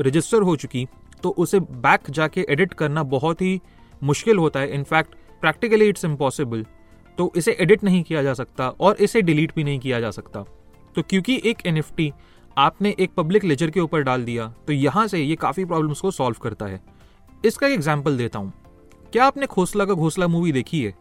रजिस्टर 0.00 0.42
हो 0.42 0.56
चुकी 0.56 0.86
तो 1.22 1.30
उसे 1.38 1.60
बैक 1.60 2.10
जाके 2.10 2.44
एडिट 2.50 2.74
करना 2.74 3.02
बहुत 3.04 3.42
ही 3.42 3.60
मुश्किल 4.02 4.38
होता 4.38 4.60
है। 4.60 4.74
इनफैक्ट 4.74 5.14
प्रैक्टिकली 5.42 5.88
इट्स 5.88 6.04
इम्पॉसिबल 6.04 6.64
तो 7.18 7.32
इसे 7.36 7.56
एडिट 7.60 7.84
नहीं 7.84 8.02
किया 8.02 8.22
जा 8.22 8.34
सकता 8.34 8.68
और 8.70 8.96
इसे 8.96 9.22
डिलीट 9.22 9.54
भी 9.54 9.64
नहीं 9.64 9.78
किया 9.78 10.00
जा 10.00 10.10
सकता। 10.10 10.44
तो 10.94 11.02
क्योंकि 11.02 11.40
एक 11.44 11.66
एनएफटी 11.66 12.12
आपने 12.56 12.94
एक 12.98 13.10
पब्लिक 13.16 13.44
लेजर 13.44 13.70
के 13.70 13.80
ऊपर 13.80 14.02
डाल 14.02 14.24
दिया 14.24 14.46
तो 14.66 14.72
यहाँ 14.72 15.06
से 15.08 15.18
ये 15.18 15.36
काफ़ी 15.36 15.64
प्रॉब्लम्स 15.64 16.00
को 16.00 16.10
सॉल्व 16.10 16.36
करता 16.42 16.66
है। 16.66 16.80
इसका 17.44 17.66
एक 17.66 17.72
एग्ज़ाम्पल 17.72 18.16
देता 18.18 18.38
हूँ। 18.38 18.52
क्या 19.12 19.24
आपने 19.24 19.46
खोसला 19.46 19.84
का 19.84 19.94
घोसला 19.94 20.26
मूवी 20.28 20.52
देखी 20.52 20.82
है? 20.82 20.94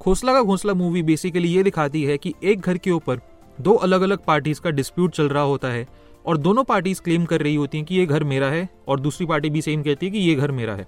खोसला 0.00 0.32
का 0.32 0.42
घोसला 0.42 0.74
मूवी 0.74 1.02
बेसिकली 1.02 1.48
ये 1.48 1.62
दिखाती 1.62 2.02
है 2.04 2.16
कि 2.18 2.34
एक 2.42 2.60
घर 2.60 2.78
के 2.78 2.90
ऊपर 2.90 3.20
दो 3.58 3.72
अलग 3.74 4.00
अलग 4.00 4.24
पार्टीज़ 4.24 4.60
का 4.60 4.70
डिस्प्यूट 4.70 5.12
चल 5.12 5.28
रहा 5.28 5.42
होता 5.44 5.68
है। 5.68 5.86
और 6.28 6.36
दोनों 6.36 6.64
पार्टीज़ 6.64 7.00
क्लेम 7.02 7.24
कर 7.24 7.40
रही 7.40 7.54
होती 7.54 7.78
हैं 7.78 7.86
कि 7.86 7.94
ये 7.94 8.06
घर 8.06 8.24
मेरा 8.24 8.46
है 8.46 8.68
और 8.88 9.00
दूसरी 9.00 9.26
पार्टी 9.26 9.50
भी 9.50 9.62
सेम 9.62 9.82
कहती 9.82 10.06
है 10.06 10.12
कि 10.12 10.18
ये 10.18 10.34
घर 10.34 10.50
मेरा 10.50 10.74
है। 10.74 10.86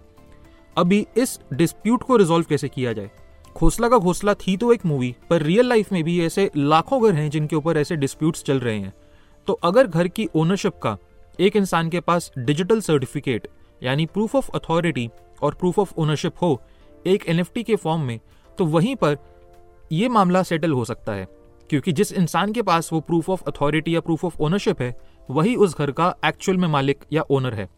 अभी 0.76 1.06
इस 1.16 1.40
डिस्प्यूट 1.52 2.02
को 2.02 2.16
रिजोल्व 2.16 2.46
कैसे 2.48 2.68
किया 2.68 2.92
जाए? 2.92 3.10
खोसला 3.56 3.88
का 3.88 3.98
घोसला 3.98 4.34
थी 4.34 4.56
तो 4.56 4.72
एक 4.72 4.86
मूवी 4.86 5.16
पर 5.30 5.42
रियल 5.42 5.66
लाइफ 5.66 5.92
में 5.92 6.04
भी 6.04 6.26
ऐसे 6.26 6.50
लाखों 6.56 7.02
घर 7.04 7.14
हैं 7.14 7.30
जिनके 7.30 7.56
ऊपर 7.56 7.76
ऐसे 7.76 7.96
डिस्प्यूट्स 7.96 8.42
चल 8.42 8.60
रहे 8.60 8.78
हैं। 8.78 8.92
तो 9.46 9.52
अगर 9.52 9.86
घर 9.86 10.08
की 10.08 10.28
ओनरशिप 10.34 10.78
का 10.78 10.96
एक 11.40 11.56
इंसान 11.56 11.88
के 11.90 12.00
पास 12.00 12.32
डिजिटल 12.38 12.80
सर्टिफिकेट 12.80 13.48
यानी 13.82 14.06
प्रूफ 14.06 14.36
ऑफ़ 14.36 14.50
अथॉरिटी 14.54 15.08
और 15.42 15.54
प्रूफ 15.54 15.78
ऑफ़ 15.78 15.94
ओनरशिप 15.96 16.32
हो 16.42 16.60
एक 17.06 17.28
एनएफटी 17.28 17.62
के 17.62 17.76
फॉर्म 17.76 18.02
में 18.02 18.20
तो 18.58 18.64
वहीं 18.64 18.96
पर 18.96 19.16
यह 19.92 20.08
मामला 20.08 20.42
सेटल 20.42 20.72
हो 20.72 20.84
सकता 20.84 21.12
है। 21.12 21.28
क्योंकि 21.70 21.92
जिस 21.92 22.12
इंसान 22.12 22.52
के 22.52 22.62
पास 22.62 22.92
वो 22.92 23.00
प्रूफ 23.00 23.30
ऑफ़ 23.30 23.42
अथॉरिटी 23.44 23.94
या 23.94 24.00
प्रूफ 24.00 24.24
ऑफ़ 24.24 24.36
ओनरशिप 24.40 24.80
है 24.82 25.09
वही 25.30 25.54
उस 25.56 25.76
घर 25.78 25.90
का 25.90 26.14
एक्चुअल 26.24 26.58
में 26.58 26.68
मालिक 26.68 27.04
या 27.12 27.22
ओनर 27.30 27.54
है। 27.54 27.68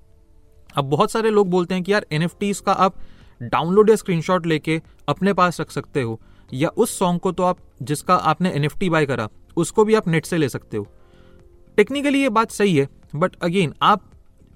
अब 0.77 0.85
बहुत 0.85 1.11
सारे 1.11 1.31
लोग 1.31 1.49
बोलते 1.51 1.75
हैं 1.75 1.83
कि 1.85 1.93
यार 1.93 2.07
एन 2.13 2.29
का 2.37 2.73
आप 2.73 2.95
डाउनलोड 3.43 3.91
या 3.91 3.97
स्क्रीनशॉट 3.97 4.47
लेके 4.47 4.81
अपने 5.09 5.33
पास 5.33 5.61
रख 5.61 5.71
सकते 5.71 6.03
हो, 6.03 6.21
या 6.53 6.69
उस 6.69 6.99
सॉन्ग 6.99 7.21
को 7.21 7.33
तो 7.33 7.43
आप, 7.43 7.59
जिसका 7.83 8.15
आपने 8.15 8.51
एनएफटी 8.51 8.91
बाय 8.91 9.07
करा, 9.07 9.29
उसको 9.57 9.85
भी 9.85 9.95
आप 9.95 10.09
नेट 10.09 10.27
से 10.27 10.39
ले 10.39 10.49
सकते 10.49 10.77
हो। 10.77 10.87
टेक्निकली 11.77 12.23
ये 12.23 12.29
बात 12.29 12.51
सही 12.51 12.77
है 12.77 12.89
बट 13.15 13.37
अगेन 13.43 13.75
आप 13.83 14.11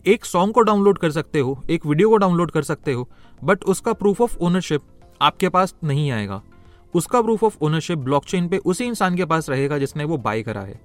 एक 0.07 0.25
सॉन्ग 0.25 0.55
को 0.55 0.61
डाउनलोड 0.61 0.99
कर 0.99 1.11
सकते 1.11 1.41
हो, 1.41 1.61
एक 1.71 1.87
वीडियो 1.87 2.09
को 2.09 2.17
डाउनलोड 2.17 2.51
कर 2.51 2.63
सकते 2.63 2.93
हो 2.93 3.09
बट 3.45 3.65
उसका 3.65 3.93
प्रूफ 3.93 4.21
ऑफ़ 4.21 4.37
ओनरशिप 4.39 4.83
आपके 5.21 5.49
पास 5.49 5.75
नहीं 5.85 6.11
आएगा। 6.11 6.43
उसका 6.95 7.23
प्रूफ 7.23 7.45
ऑफ़ 7.45 7.57
ओनरशिप 7.61 7.99
ब्लॉकचेन 7.99 8.49
पे 8.49 8.59
उसी 8.59 8.85
इंसान 8.85 9.17
के 9.17 9.25
पास 9.25 9.49
रहेगा 9.51 9.79
जिसने 9.79 10.05
वो 10.05 10.17
बाय 10.19 10.43
करा 10.43 10.61
है। 10.61 10.81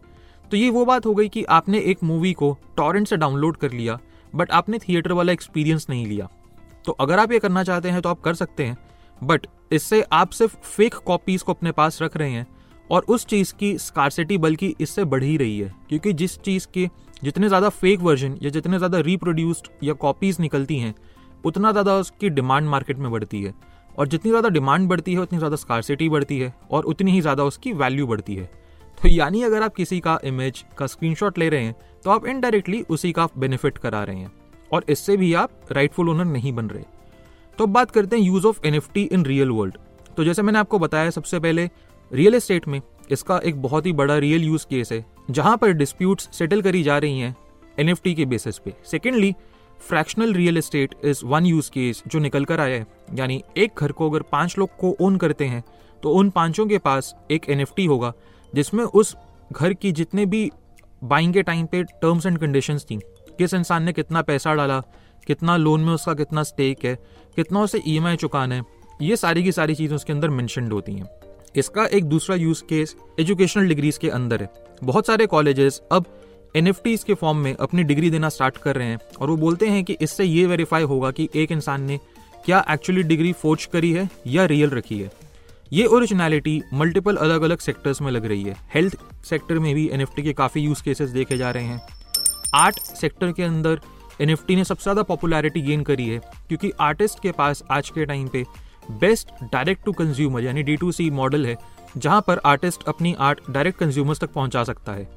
तो 0.51 0.57
ये 0.57 0.69
वो 0.69 0.83
बात 0.85 1.05
हो 1.05 1.13
गई 1.15 1.27
कि 1.29 1.43
आपने 1.49 1.79
एक 1.81 2.03
मूवी 2.03 2.31
को 2.33 2.57
टॉरेंट 2.77 3.07
से 3.07 3.17
डाउनलोड 3.17 3.57
कर 3.57 3.71
लिया 3.71 3.99
बट 4.33 4.51
आपने 4.51 4.79
थिएटर 4.79 5.11
वाला 5.11 5.33
एक्सपीरियंस 5.33 5.85
नहीं 5.89 6.05
लिया। 6.05 6.27
तो 6.85 6.91
अगर 6.91 7.19
आप 7.19 7.31
ये 7.31 7.39
करना 7.39 7.63
चाहते 7.63 7.89
हैं 7.89 8.01
तो 8.01 8.09
आप 8.09 8.21
कर 8.21 8.33
सकते 8.35 8.65
हैं 8.65 8.77
बट 9.21 9.47
इससे 9.71 10.01
आप 10.13 10.31
सिर्फ़ 10.31 10.55
फेक 10.57 10.95
कॉपीज 11.05 11.41
को 11.41 11.53
अपने 11.53 11.71
पास 11.71 12.01
रख 12.01 12.17
रहे 12.17 12.29
हैं, 12.29 12.47
और 12.89 13.05
उस 13.09 13.25
चीज़ 13.25 13.53
की 13.55 13.77
स्कारसिटी 13.77 14.37
बल्कि 14.37 14.73
इससे 14.81 15.03
बढ़ 15.05 15.23
ही 15.23 15.35
रही 15.37 15.59
है, 15.59 15.73
क्योंकि 15.89 16.13
जिस 16.13 16.37
चीज़ 16.39 16.67
के 16.73 16.87
जितने 17.23 17.47
ज़्यादा 17.47 17.69
फेक 17.71 17.99
वर्जन 18.01 18.37
या 18.43 18.49
जितने 18.49 18.77
ज़्यादा 18.77 18.99
रिप्रोड्यूस्ड 18.99 19.67
या 19.83 19.93
कॉपीज 19.95 20.39
निकलती 20.39 20.79
हैं, 20.79 20.93
उतना 21.45 21.71
ज़्यादा 21.71 21.95
उसकी 21.95 22.29
डिमांड 22.29 22.67
मार्केट 22.67 22.97
में 22.97 23.11
बढ़ती 23.11 23.43
है, 23.43 23.53
और 23.97 24.07
जितनी 24.07 24.31
ज़्यादा 24.31 24.49
डिमांड 24.49 24.89
बढ़ती 24.89 25.13
है, 25.13 25.19
उतनी 25.19 25.37
ज़्यादा 25.37 25.55
स्कारसिटी 25.57 26.09
बढ़ती 26.09 26.39
है, 26.39 26.53
और 26.71 26.85
उतनी 26.85 27.11
ही 27.11 27.21
ज़्यादा 27.21 27.43
उसकी 27.43 27.73
वैल्यू 27.73 28.07
बढ़ती 28.07 28.35
है। 28.35 28.49
तो 29.03 29.09
यानी 29.09 29.41
अगर 29.43 29.63
आप 29.63 29.75
किसी 29.75 29.99
का 29.99 30.19
इमेज 30.23 30.63
का 30.77 30.87
स्क्रीनशॉट 30.87 31.37
ले 31.37 31.47
रहे 31.49 31.63
हैं 31.63 31.75
तो 32.03 32.09
आप 32.11 32.25
इनडायरेक्टली 32.27 32.81
उसी 32.89 33.11
का 33.11 33.27
बेनिफिट 33.37 33.77
करा 33.77 34.03
रहे 34.03 34.15
हैं 34.15 34.31
और 34.71 34.85
इससे 34.89 35.15
भी 35.17 35.33
आप 35.33 35.71
राइटफुल 35.71 36.09
ओनर 36.09 36.25
नहीं 36.25 36.51
बन 36.53 36.69
रहे। 36.69 36.83
तो 37.57 37.63
अब 37.63 37.69
बात 37.69 37.91
करते 37.91 38.15
हैं 38.15 38.23
use 38.23 38.45
of 38.47 38.59
NFT 38.67 39.03
in 39.03 39.25
real 39.25 39.49
world 39.49 39.77
तो 40.17 40.23
जैसे 40.23 40.41
मैंने 40.41 40.59
आपको 40.59 40.79
बताया 40.79 41.09
सबसे 41.09 41.39
पहले 41.39 41.69
रियल 42.11 42.35
एस्टेट 42.35 42.67
में 42.67 42.79
इसका 43.11 43.39
एक 43.39 43.61
बहुत 43.61 43.85
ही 43.85 43.93
बड़ा 43.93 44.17
रियल 44.17 44.43
यूज़ 44.43 44.65
केस 44.65 44.91
है, 44.91 45.05
जहाँ 45.31 45.57
पर 45.57 45.71
डिस्प्यूट्स 45.73 46.29
सेटल 46.33 46.61
करी 46.61 46.83
जा 46.83 46.97
रही 46.97 47.19
हैं 47.19 47.35
एन 47.77 47.93
के 47.95 48.25
बेसिस 48.25 48.57
पे। 48.57 48.73
Secondly 48.85 49.33
fractional 49.79 50.33
real 50.33 50.57
estate 50.57 50.95
is 51.03 51.25
one 51.25 51.45
use 51.45 51.69
case 51.71 52.03
जो 52.07 52.19
निकल 52.19 52.45
कर 52.45 52.59
आया 52.59 52.75
है। 52.75 52.87
यानी 53.13 53.43
एक 53.57 53.71
घर 53.77 53.91
को 53.91 54.09
अगर 54.09 54.21
पाँच 54.31 54.57
लोग 54.57 54.75
को 54.79 54.95
ओन 55.01 55.17
करते 55.17 55.45
हैं 55.45 55.63
तो 56.03 56.11
उन 56.11 56.29
पाँचों 56.29 56.65
के 56.67 56.77
पास 56.79 57.13
एक 57.31 57.49
एनएफटी 57.49 57.85
होगा। 57.85 58.13
जिसमें 58.55 58.83
उस 58.83 59.15
घर 59.53 59.73
की 59.73 59.91
जितने 59.91 60.25
भी 60.25 60.49
बाइंग 61.01 61.33
के 61.33 61.41
टाइम 61.43 61.65
पे 61.65 61.83
टर्म्स 61.83 62.25
एंड 62.25 62.37
कंडीशंस 62.37 62.85
थी, 62.91 62.99
किस 63.37 63.53
इंसान 63.53 63.83
ने 63.83 63.93
कितना 63.93 64.21
पैसा 64.21 64.53
डाला, 64.53 64.79
कितना 65.27 65.57
लोन 65.57 65.81
में 65.81 65.93
उसका 65.93 66.13
कितना 66.13 66.43
स्टेक 66.43 66.85
है, 66.85 66.95
कितना 67.35 67.61
उसे 67.61 67.81
ई 67.87 67.99
e 67.99 68.15
चुकाना 68.15 68.55
है, 68.55 68.63
ये 69.01 69.15
सारी 69.15 69.43
की 69.43 69.51
सारी 69.51 69.75
चीज़ें 69.75 69.95
उसके 69.95 70.13
अंदर 70.13 70.29
मैंशनड 70.29 70.73
होती 70.73 70.93
हैं। 70.93 71.09
इसका 71.55 71.85
एक 71.85 72.05
दूसरा 72.05 72.35
यूज़ 72.35 72.63
केस 72.63 72.95
एजुकेशनल 73.19 73.67
डिग्रीज 73.67 73.97
के 73.97 74.09
अंदर 74.09 74.41
है। 74.41 74.49
बहुत 74.83 75.07
सारे 75.07 75.25
कॉलेजेस 75.25 75.81
अब 75.91 76.05
एन 76.55 76.71
के 76.85 77.13
फॉर्म 77.13 77.37
में 77.37 77.53
अपनी 77.55 77.83
डिग्री 77.83 78.09
देना 78.09 78.29
स्टार्ट 78.29 78.57
कर 78.57 78.75
रहे 78.75 78.87
हैं 78.87 78.99
और 79.21 79.29
वो 79.29 79.35
बोलते 79.37 79.67
हैं 79.67 79.83
कि 79.83 79.97
इससे 80.01 80.23
ये 80.23 80.45
वेरीफाई 80.45 80.83
होगा 80.83 81.11
कि 81.11 81.29
एक 81.35 81.51
इंसान 81.51 81.83
ने 81.83 81.99
क्या 82.45 82.63
एक्चुअली 82.69 83.03
डिग्री 83.03 83.33
फोर्ज 83.33 83.65
करी 83.65 83.91
है 83.91 84.09
या 84.27 84.45
रियल 84.45 84.69
रखी 84.69 84.99
है। 84.99 85.11
ये 85.71 85.85
ओरिजिनलिटी 85.85 86.61
मल्टीपल 86.73 87.15
अलग 87.15 87.41
अलग 87.41 87.59
सेक्टर्स 87.59 88.01
में 88.01 88.11
लग 88.11 88.25
रही 88.25 88.43
है। 88.43 88.55
हेल्थ 88.73 88.95
सेक्टर 89.25 89.59
में 89.59 89.73
भी 89.75 89.87
एनएफटी 89.93 90.23
के 90.23 90.33
काफ़ी 90.33 90.61
यूज़ 90.61 90.81
केसेस 90.83 91.09
देखे 91.09 91.37
जा 91.37 91.51
रहे 91.51 91.63
हैं। 91.63 91.81
आर्ट 92.55 92.79
सेक्टर 92.79 93.31
के 93.31 93.43
अंदर 93.43 93.79
एनएफटी 94.21 94.55
ने 94.55 94.63
सबसे 94.63 94.83
ज़्यादा 94.83 95.03
पॉपुलैरिटी 95.03 95.61
गेन 95.61 95.83
करी 95.83 96.07
है, 96.07 96.19
क्योंकि 96.47 96.71
आर्टिस्ट 96.79 97.19
के 97.19 97.31
पास 97.31 97.63
आज 97.71 97.89
के 97.89 98.05
टाइम 98.05 98.27
पे 98.27 98.43
बेस्ट 98.91 99.29
डायरेक्ट 99.43 99.85
टू 99.85 99.91
कंज्यूमर 99.93 100.43
यानी 100.43 100.63
डी 100.63 100.75
टू 100.75 100.91
सी 100.91 101.09
मॉडल 101.11 101.45
है, 101.45 101.57
जहाँ 101.97 102.21
पर 102.27 102.41
आर्टिस्ट 102.45 102.83
अपनी 102.87 103.13
आर्ट 103.19 103.39
डायरेक्ट 103.49 103.79
कंज्यूमर्स 103.79 104.19
तक 104.19 104.33
पहुँचा 104.33 104.63
सकता 104.63 104.93
है। 104.93 105.07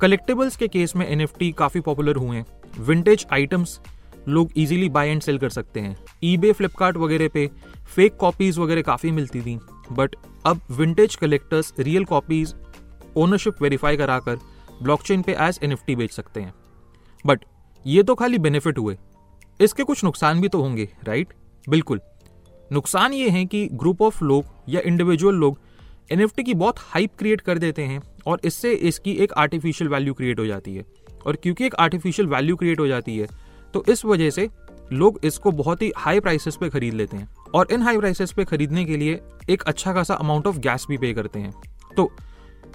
कलेक्टेबल्स 0.00 0.56
के 0.56 0.68
केस 0.68 0.96
में 0.96 1.06
एनएफटी 1.08 1.50
काफ़ी 1.52 1.80
पॉपुलर 1.80 2.16
हुए 2.16 2.36
हैं। 2.36 2.46
विंटेज 2.78 3.26
आइटम्स 3.32 3.80
लोग 4.28 4.50
इजीली 4.56 4.88
बाय 4.90 5.08
एंड 5.08 5.22
सेल 5.22 5.38
कर 5.38 5.50
सकते 5.50 5.80
हैं। 5.80 5.96
ई 6.24 6.36
बे 6.36 6.52
फ्लिपकार्ट 6.52 6.96
वगैरह 6.96 7.28
पे 7.28 7.48
फेक 7.94 8.16
कॉपीज 8.16 8.58
वगैरह 8.58 8.82
काफ़ी 8.82 9.10
मिलती 9.10 9.40
थी। 9.40 9.58
बट 9.92 10.16
अब 10.46 10.60
vintage 10.70 11.14
collectors 11.16 11.72
real 11.78 12.04
copies 12.04 12.54
ownership 13.16 13.62
verify 13.62 13.96
कराकर 13.96 14.38
ब्लॉकचेन 14.82 15.22
पे 15.22 15.36
एज 15.40 15.58
एन 15.62 15.76
बेच 15.88 16.12
सकते 16.12 16.40
हैं। 16.40 16.54
बट 17.24 17.44
ये 17.84 18.02
तो 18.02 18.14
खाली 18.14 18.38
बेनिफिट 18.38 18.78
हुए। 18.78 18.96
इसके 19.60 19.82
कुछ 19.82 20.04
नुकसान 20.04 20.40
भी 20.40 20.48
तो 20.48 20.60
होंगे 20.62 20.88
राइट 21.04 21.32
बिल्कुल। 21.66 22.00
नुकसान 22.70 23.12
ये 23.12 23.28
है 23.28 23.44
कि 23.44 23.66
ग्रुप 23.72 24.02
ऑफ़ 24.02 24.24
लोग 24.24 24.44
या 24.68 24.80
इंडिविजुअल 24.80 25.34
लोग 25.34 25.58
एन 26.12 26.26
की 26.26 26.54
बहुत 26.54 26.78
हाइप 26.78 27.10
क्रिएट 27.18 27.40
कर 27.40 27.58
देते 27.58 27.82
हैं 27.82 28.00
और 28.26 28.40
इससे 28.44 28.72
इसकी 28.72 29.12
एक 29.14 29.32
आर्टिफिशियल 29.32 29.90
वैल्यू 29.90 30.14
क्रिएट 30.14 30.38
हो 30.38 30.46
जाती 30.46 30.74
है। 30.76 30.84
और 31.26 31.36
क्योंकि 31.36 31.64
एक 31.64 31.74
आर्टिफिशियल 31.74 32.28
वैल्यू 32.28 32.56
क्रिएट 32.56 32.80
हो 32.80 32.86
जाती 32.86 33.16
है 33.18 33.26
तो 33.74 33.84
इस 33.88 34.04
वजह 34.04 34.30
से 34.30 34.48
लोग 34.92 35.20
इसको 35.24 35.50
बहुत 35.52 35.82
ही 35.82 35.92
हाई 35.96 36.20
प्राइसेस 36.20 36.56
पे 36.56 36.68
खरीद 36.68 36.94
लेते 36.94 37.16
हैं। 37.16 37.28
और 37.54 37.72
इन 37.72 37.82
हाई 37.82 37.98
प्राइसेस 37.98 38.32
पे 38.32 38.44
खरीदने 38.44 38.84
के 38.84 38.96
लिए 38.96 39.20
एक 39.50 39.62
अच्छा 39.62 39.92
खासा 39.92 40.14
अमाउंट 40.14 40.46
ऑफ़ 40.46 40.58
गैस 40.58 40.86
भी 40.88 40.96
पे 40.98 41.12
करते 41.14 41.38
हैं। 41.38 41.52
तो 41.96 42.10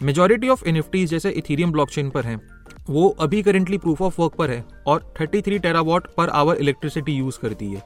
मेजोरिटी 0.03 0.49
ऑफ़ 0.49 0.67
एन 0.67 0.81
जैसे 1.05 1.29
इथीरियम 1.31 1.71
ब्लॉकचेन 1.71 2.09
पर 2.09 2.25
हैं, 2.25 2.39
वो 2.89 3.07
अभी 3.19 3.41
करेंटली 3.43 3.77
प्रूफ 3.77 4.01
ऑफ़ 4.01 4.21
वर्क 4.21 4.33
पर 4.33 4.51
है 4.51 4.63
और 4.87 5.13
33 5.19 5.59
terawatt 5.59 6.07
per 6.15 6.29
hour 6.31 6.55
electricity 6.55 7.11
use 7.11 7.39
करती 7.39 7.71
है। 7.73 7.83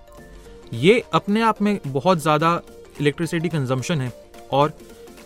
ये 0.75 1.03
अपने 1.13 1.41
आप 1.41 1.62
में 1.62 1.79
बहुत 1.88 2.22
ज़्यादा 2.22 2.62
इलेक्ट्रिसिटी 3.01 3.50
कंजम्पशन 3.50 4.01
है 4.01 4.12
और 4.51 4.74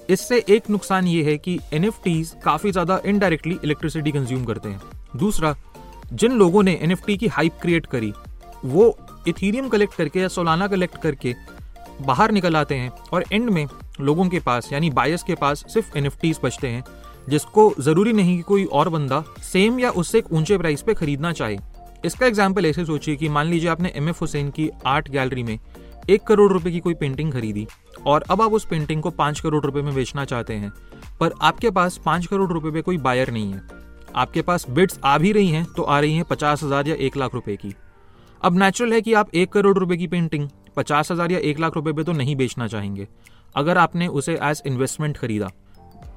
इससे 0.09 0.43
एक 0.49 0.69
नुकसान 0.69 1.07
ये 1.07 1.23
है 1.23 1.37
कि 1.37 1.59
एन 1.73 1.89
काफ़ी 2.45 2.71
ज़्यादा 2.71 2.99
इनडायरेक्टली 3.05 3.57
इलेक्ट्रिसिटी 3.63 4.11
कंज्यूम 4.11 4.45
करते 4.45 4.69
हैं। 4.69 4.81
दूसरा, 5.17 5.55
जिन 6.13 6.31
लोगों 6.31 6.63
ने 6.63 6.73
एनएफटी 6.81 7.17
की 7.17 7.27
हाइप 7.27 7.53
क्रिएट 7.61 7.85
करी, 7.85 8.13
वो 8.65 8.97
इथीरियम 9.27 9.67
कलेक्ट 9.69 9.93
करके 9.93 10.19
या 10.19 10.27
सोलाना 10.27 10.67
कलेक्ट 10.67 10.97
करके 11.01 11.33
बाहर 12.03 12.31
निकल 12.31 12.55
आते 12.55 12.75
हैं 12.75 12.91
और 13.13 13.23
एंड 13.31 13.49
में 13.49 13.65
लोगों 14.01 14.27
के 14.29 14.39
पास, 14.39 14.71
यानी 14.73 14.89
बायस 14.91 15.23
के 15.23 15.35
पास 15.35 15.63
सिर्फ़ 15.67 15.97
एन 15.97 16.09
बचते 16.43 16.67
हैं, 16.67 16.83
जिसको 17.29 17.73
ज़रूरी 17.79 18.13
नहीं 18.13 18.35
कि 18.37 18.43
कोई 18.43 18.65
और 18.65 18.89
बंदा 18.89 19.23
सेम 19.43 19.79
या 19.79 19.89
उससे 19.91 20.17
एक 20.17 20.31
ऊँचे 20.31 20.57
प्राइस 20.57 20.81
पे 20.81 20.93
खरीदना 20.93 21.31
चाहे। 21.33 21.57
इसका 22.05 22.25
एग्ज़ाम्पल 22.25 22.65
ऐसे 22.65 22.85
सोचिए 22.85 23.15
कि 23.15 23.29
मान 23.29 23.47
लीजिए 23.47 23.69
आपने 23.69 23.91
एम 23.95 24.09
एफ़ 24.09 24.17
हुसैन 24.21 24.49
की 24.49 24.69
आर्ट 24.85 25.09
गैलरी 25.09 25.43
में 25.43 25.57
एक 26.09 26.23
करोड़ 26.23 26.51
रुपए 26.53 26.71
की 26.71 26.79
कोई 26.79 26.93
पेंटिंग 26.93 27.31
खरीदी 27.33 27.67
और 28.05 28.23
अब 28.29 28.41
आप 28.41 28.53
उस 28.53 28.65
पेंटिंग 28.65 29.01
को 29.01 29.09
पाँच 29.11 29.39
करोड़ 29.39 29.63
रुपए 29.65 29.81
में 29.81 29.93
बेचना 29.95 30.25
चाहते 30.25 30.53
हैं, 30.53 30.71
पर 31.19 31.33
आपके 31.41 31.69
पास 31.71 31.99
पाँच 32.05 32.25
करोड़ 32.25 32.51
रुपए 32.51 32.71
पे 32.71 32.81
कोई 32.81 32.97
बायर 32.99 33.31
नहीं 33.31 33.53
है। 33.53 33.61
आपके 34.15 34.41
पास 34.41 34.65
बिड्स 34.69 34.99
आ 35.03 35.17
भी 35.17 35.31
रही 35.31 35.49
हैं 35.49 35.65
तो 35.67 35.83
आ 35.83 35.99
रही 35.99 36.15
हैं 36.15 36.23
पचास 36.25 36.63
हज़ार 36.63 36.87
या 36.87 36.95
एक 36.97 37.17
लाख 37.17 37.33
रुपए 37.33 37.55
की। 37.55 37.73
अब 38.41 38.57
नेचुरल 38.57 38.93
है 38.93 39.01
कि 39.01 39.13
आप 39.13 39.33
एक 39.33 39.51
करोड़ 39.51 39.77
रुपए 39.77 39.97
की 39.97 40.07
पेंटिंग 40.07 40.49
पचास 40.75 41.11
हज़ार 41.11 41.31
या 41.31 41.39
एक 41.41 41.59
लाख 41.59 41.75
रुपए 41.75 41.93
पे 41.93 42.03
तो 42.03 42.13
नहीं 42.13 42.35
बेचना 42.35 42.67
चाहेंगे। 42.67 43.07
अगर 43.55 43.77
आपने 43.77 44.07
उसे 44.09 44.37
एज 44.43 44.61
इन्वेस्टमेंट 44.65 45.17
खरीदा। 45.17 45.49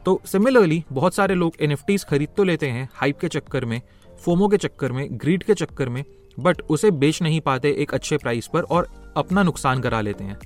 तो 0.04 0.20
सिमिलरली 0.26 0.82
बहुत 0.92 1.14
सारे 1.14 1.34
लोग 1.34 1.54
एन 1.60 1.76
खरीद 2.08 2.28
तो 2.36 2.44
लेते 2.44 2.68
हैं 2.68 2.88
हाइप 2.94 3.18
के 3.18 3.28
चक्कर 3.28 3.64
में, 3.64 3.80
फोमो 4.20 4.48
के 4.48 4.56
चक्कर 4.56 4.92
में 4.92 5.08
ग्रीड 5.12 5.42
के 5.42 5.54
चक्कर 5.54 5.88
में 5.88 6.04
बट 6.38 6.60
उसे 6.62 6.90
बेच 6.92 7.20
नहीं 7.22 7.40
पाते 7.40 7.70
एक 7.72 7.94
अच्छे 7.94 8.16
प्राइस 8.16 8.46
पर 8.46 8.62
और 8.62 8.88
अपना 9.16 9.42
नुकसान 9.42 9.80
करा 9.80 10.00
लेते 10.00 10.24
हैं। 10.24 10.38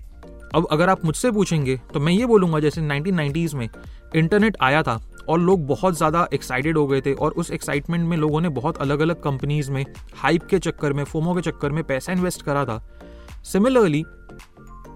अब 0.54 0.66
अगर 0.70 0.88
आप 0.88 1.04
मुझसे 1.04 1.30
पूछेंगे 1.30 1.76
तो 1.94 2.00
मैं 2.00 2.12
ये 2.12 2.26
बोलूँगा, 2.26 2.60
जैसे 2.60 2.80
1990s 2.80 3.54
में 3.54 3.68
इंटरनेट 4.16 4.56
आया 4.60 4.82
था 4.82 5.00
और 5.28 5.38
लोग 5.40 5.66
बहुत 5.66 5.96
ज़्यादा 5.96 6.26
एक्साइटेड 6.34 6.76
हो 6.76 6.86
गए 6.86 7.00
थे 7.00 7.12
और 7.14 7.32
उस 7.32 7.50
एक्साइटमेंट 7.50 8.04
में 8.04 8.16
लोगों 8.16 8.40
ने 8.40 8.48
बहुत 8.50 8.76
अलग 8.78 9.00
अलग 9.00 9.22
कंपनीज़ 9.22 9.70
में 9.70 9.84
हाइप 10.16 10.46
के 10.46 10.58
चक्कर 10.58 10.92
में, 10.92 11.04
फोमो 11.04 11.34
के 11.34 11.40
चक्कर 11.40 11.72
में 11.72 11.82
पैसा 11.84 12.12
इन्वेस्ट 12.12 12.42
करा 12.42 12.64
था 12.64 12.82
सिमिलरली 13.44 14.02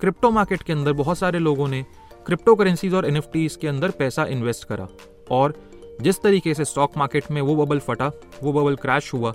क्रिप्टो 0.00 0.30
मार्केट 0.30 0.62
के 0.62 0.72
अंदर 0.72 0.92
बहुत 0.92 1.18
सारे 1.18 1.38
लोगों 1.38 1.68
ने 1.68 1.84
क्रिप्टो 2.26 2.54
करेंसीज 2.54 2.94
और 2.94 3.06
एन 3.06 3.20
के 3.34 3.68
अंदर 3.68 3.90
पैसा 3.90 4.24
इन्वेस्ट 4.26 4.64
करा। 4.64 4.86
और 5.30 5.54
जिस 6.00 6.22
तरीके 6.22 6.54
से 6.54 6.64
स्टॉक 6.64 6.96
मार्केट 6.98 7.30
में 7.30 7.40
वो 7.40 7.54
बबल 7.56 7.78
फटा, 7.78 8.10
वो 8.42 8.52
बबल 8.52 8.76
क्रैश 8.76 9.12
हुआ, 9.14 9.32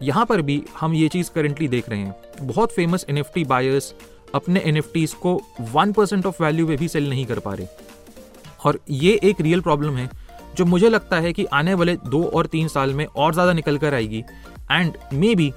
यहाँ 0.00 0.24
पर 0.26 0.42
भी 0.42 0.62
हम 0.80 0.94
ये 0.94 1.08
चीज़ 1.08 1.30
करेंटली 1.34 1.68
देख 1.68 1.88
रहे 1.88 1.98
हैं। 1.98 2.46
बहुत 2.46 2.72
फ़ेमस 2.72 3.06
एन 3.08 3.22
बायर्स 3.38 3.94
अपने 4.34 4.60
एन 4.60 4.80
को 5.22 5.40
वन 5.72 5.92
परसेंट 5.92 6.26
ऑफ़ 6.26 6.42
वैल्यू 6.42 6.66
में 6.66 6.76
भी 6.76 6.88
सेल 6.88 7.08
नहीं 7.10 7.26
कर 7.26 7.38
पा 7.38 7.54
रहे। 7.54 7.66
और 8.64 8.78
ये 8.90 9.18
एक 9.24 9.40
रियल 9.40 9.60
प्रॉब्लम 9.60 9.96
है, 9.96 10.08
जो 10.56 10.64
मुझे 10.64 10.88
लगता 10.88 11.20
है 11.20 11.32
कि 11.32 11.44
आने 11.44 11.74
वाले 11.74 11.96
दो 12.06 12.24
और 12.24 12.46
तीन 12.46 12.68
साल 12.68 12.94
में 12.94 13.06
और 13.06 13.32
ज़्यादा 13.32 13.52
निकल 13.52 13.78
कर 13.78 13.94
आएगी। 13.94 14.24
एंड 14.72 14.96
मे 15.12 15.34
बी 15.34 15.52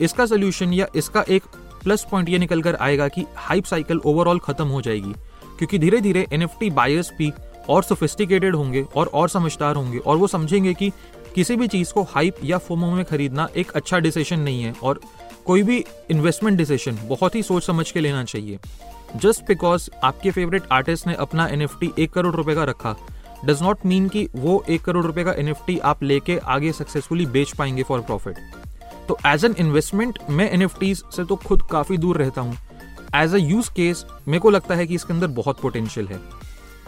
इसका 0.00 0.26
सोल्यूशन 0.26 0.72
या 0.72 0.86
इसका 0.96 1.24
एक 1.28 1.42
प्लस 1.84 2.06
पॉइंट 2.10 2.28
ये 2.28 2.38
निकल 2.38 2.62
कर 2.62 2.74
आएगा 2.74 3.08
कि 3.08 3.26
हाइप 3.36 3.64
साइकिल 3.64 4.00
ओवरऑल 4.04 4.38
खत्म 4.38 4.66
हो 4.66 4.80
जाएगी, 4.82 5.12
क्योंकि 5.58 5.78
धीरे 5.78 6.00
धीरे 6.00 6.26
एन 6.32 6.42
एफ़ 6.42 6.74
बायर्स 6.74 7.12
भी 7.18 7.32
और 7.68 7.82
सोफिस्टिकेटेड 7.82 8.56
होंगे 8.56 8.86
और 8.96 9.06
और 9.06 9.28
समझदार 9.28 9.76
होंगे 9.76 9.98
और 9.98 10.16
वो 10.16 10.26
समझेंगे 10.26 10.74
कि 10.74 10.92
किसी 11.34 11.56
भी 11.56 11.68
चीज़ 11.68 11.92
को 11.92 12.02
हाइप 12.02 12.36
या 12.44 12.58
फोमो 12.58 12.90
में 12.90 13.04
खरीदना 13.04 13.48
एक 13.56 13.70
अच्छा 13.70 13.98
डिसीशन 13.98 14.40
नहीं 14.40 14.62
है 14.62 14.74
और 14.82 15.00
कोई 15.44 15.62
भी 15.62 15.84
इन्वेस्टमेंट 16.10 16.58
डिसीशन 16.58 16.98
बहुत 17.04 17.34
ही 17.34 17.42
सोच 17.42 17.66
समझ 17.66 17.90
के 17.90 18.00
लेना 18.00 18.24
चाहिए। 18.24 18.58
जस्ट 19.16 19.42
बिकॉज़ 19.42 19.90
आपके 20.04 20.30
फेवरेट 20.30 20.62
आर्टिस्ट 20.72 21.06
ने 21.06 21.14
अपना 21.14 21.46
एन 21.46 21.68
एक 21.98 22.12
करोड़ 22.12 22.34
रुपए 22.34 22.54
का 22.54 22.64
रखा 22.64 22.96
डज 23.44 23.62
नॉट 23.62 23.86
मीन 23.86 24.08
कि 24.08 24.28
वो 24.36 24.64
एक 24.68 24.82
करोड़ 24.82 25.06
रुपए 25.06 25.24
का 25.24 25.32
एनएफटी 25.32 25.78
आप 25.78 26.02
लेके 26.02 26.38
आगे 26.38 26.72
सक्सेसफुली 26.72 27.26
बेच 27.26 27.52
पाएँगे 27.52 27.82
फॉर 27.82 28.00
प्रॉफिट 28.00 28.34
तो 29.08 29.16
एज 29.26 29.44
एन 29.44 29.54
इन्वेस्टमेंट 29.58 30.18
मैं 30.30 30.50
एन 30.50 30.68
से 30.68 31.24
तो 31.24 31.36
खुद 31.36 31.62
काफ़ी 31.70 31.98
दूर 31.98 32.16
रहता 32.16 32.40
हूँ। 32.40 32.56
एज 33.16 33.34
अ 33.34 33.38
यूज़ 33.38 33.70
केस 33.72 34.04
मेरे 34.28 34.40
को 34.40 34.50
लगता 34.50 34.74
है 34.74 34.86
कि 34.86 34.94
इसके 34.94 35.12
अंदर 35.12 35.26
बहुत 35.34 35.60
पोटेंशियल 35.60 36.06
है। 36.06 36.20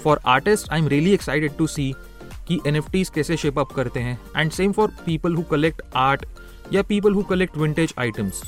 For 0.02 0.20
artist 0.26 0.70
I 0.72 0.80
am 0.80 0.88
really 0.88 1.12
excited 1.14 1.56
to 1.56 1.66
see 1.66 1.92
कि 2.48 2.60
एन 2.66 2.80
कैसे 2.94 3.36
शेप 3.36 3.58
अप 3.58 3.72
करते 3.72 4.00
हैं। 4.00 4.18
And 4.36 4.50
same 4.52 4.72
for 4.72 4.92
people 5.06 5.34
who 5.34 5.42
collect 5.42 5.82
art 5.96 6.24
या 6.72 6.82
people 6.82 7.14
who 7.14 7.22
collect 7.22 7.56
vintage 7.56 7.94
items 7.98 8.42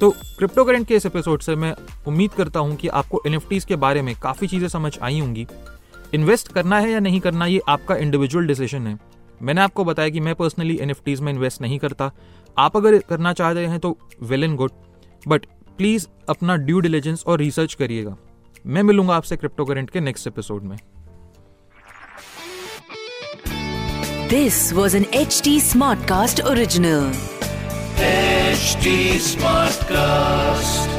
तो 0.00 0.10
क्रिप्टो 0.10 0.64
करेंट 0.64 0.86
के 0.86 0.96
इस 0.96 1.06
एपिसोड 1.06 1.40
से 1.42 1.54
मैं 1.56 1.74
उम्मीद 2.06 2.32
करता 2.32 2.60
हूँ 2.60 2.76
कि 2.76 2.88
आपको 2.88 3.22
एन 3.26 3.38
के 3.68 3.76
बारे 3.76 4.02
में 4.02 4.14
काफ़ी 4.16 4.46
चीज़ें 4.46 4.68
समझ 4.68 4.98
आई 4.98 5.18
होंगी। 5.20 5.46
इन्वेस्ट 6.14 6.52
करना 6.52 6.78
है 6.78 6.90
या 6.90 7.00
नहीं 7.00 7.20
करना, 7.20 7.46
ये 7.46 7.60
आपका 7.68 7.96
इंडिविजुअल 7.96 8.46
डिसीज़न 8.46 8.86
है। 8.86 8.98
मैंने 9.42 9.60
आपको 9.60 9.84
बताया 9.84 10.08
कि 10.08 10.20
मैं 10.20 10.34
पर्सनली 10.34 10.78
एन 10.82 10.94
में 11.06 11.32
इन्वेस्ट 11.32 11.60
नहीं 11.60 11.78
करता। 11.78 12.10
आप 12.58 12.76
अगर 12.76 12.98
करना 12.98 13.32
चाह 13.32 13.50
रहे 13.50 13.66
हैं 13.66 13.78
तो 13.80 13.96
well 14.22 14.44
and 14.44 14.56
good 14.56 14.70
but 15.28 15.46
please 15.78 16.06
अपना 16.28 16.56
ड्यू 16.56 16.80
डिलीजेंस 16.80 17.24
और 17.26 17.38
रिसर्च 17.38 17.74
करिएगा। 17.74 18.16
मैं 18.66 18.82
मिलूँगा 18.82 19.16
आपसे 19.16 19.36
क्रिप्टो 19.36 19.64
करेंट 19.64 19.90
के 19.90 20.00
नेक्स्ट 20.00 20.26
एपिसोड 20.26 20.62
में। 20.62 20.76
This 24.30 24.72
was 24.72 24.96
an 24.96 25.06
H 25.14 25.40
T 25.44 25.60
Smartcast 26.08 26.40
original 26.40 27.12
smart 29.18 29.78
Smartcast. 29.78 30.97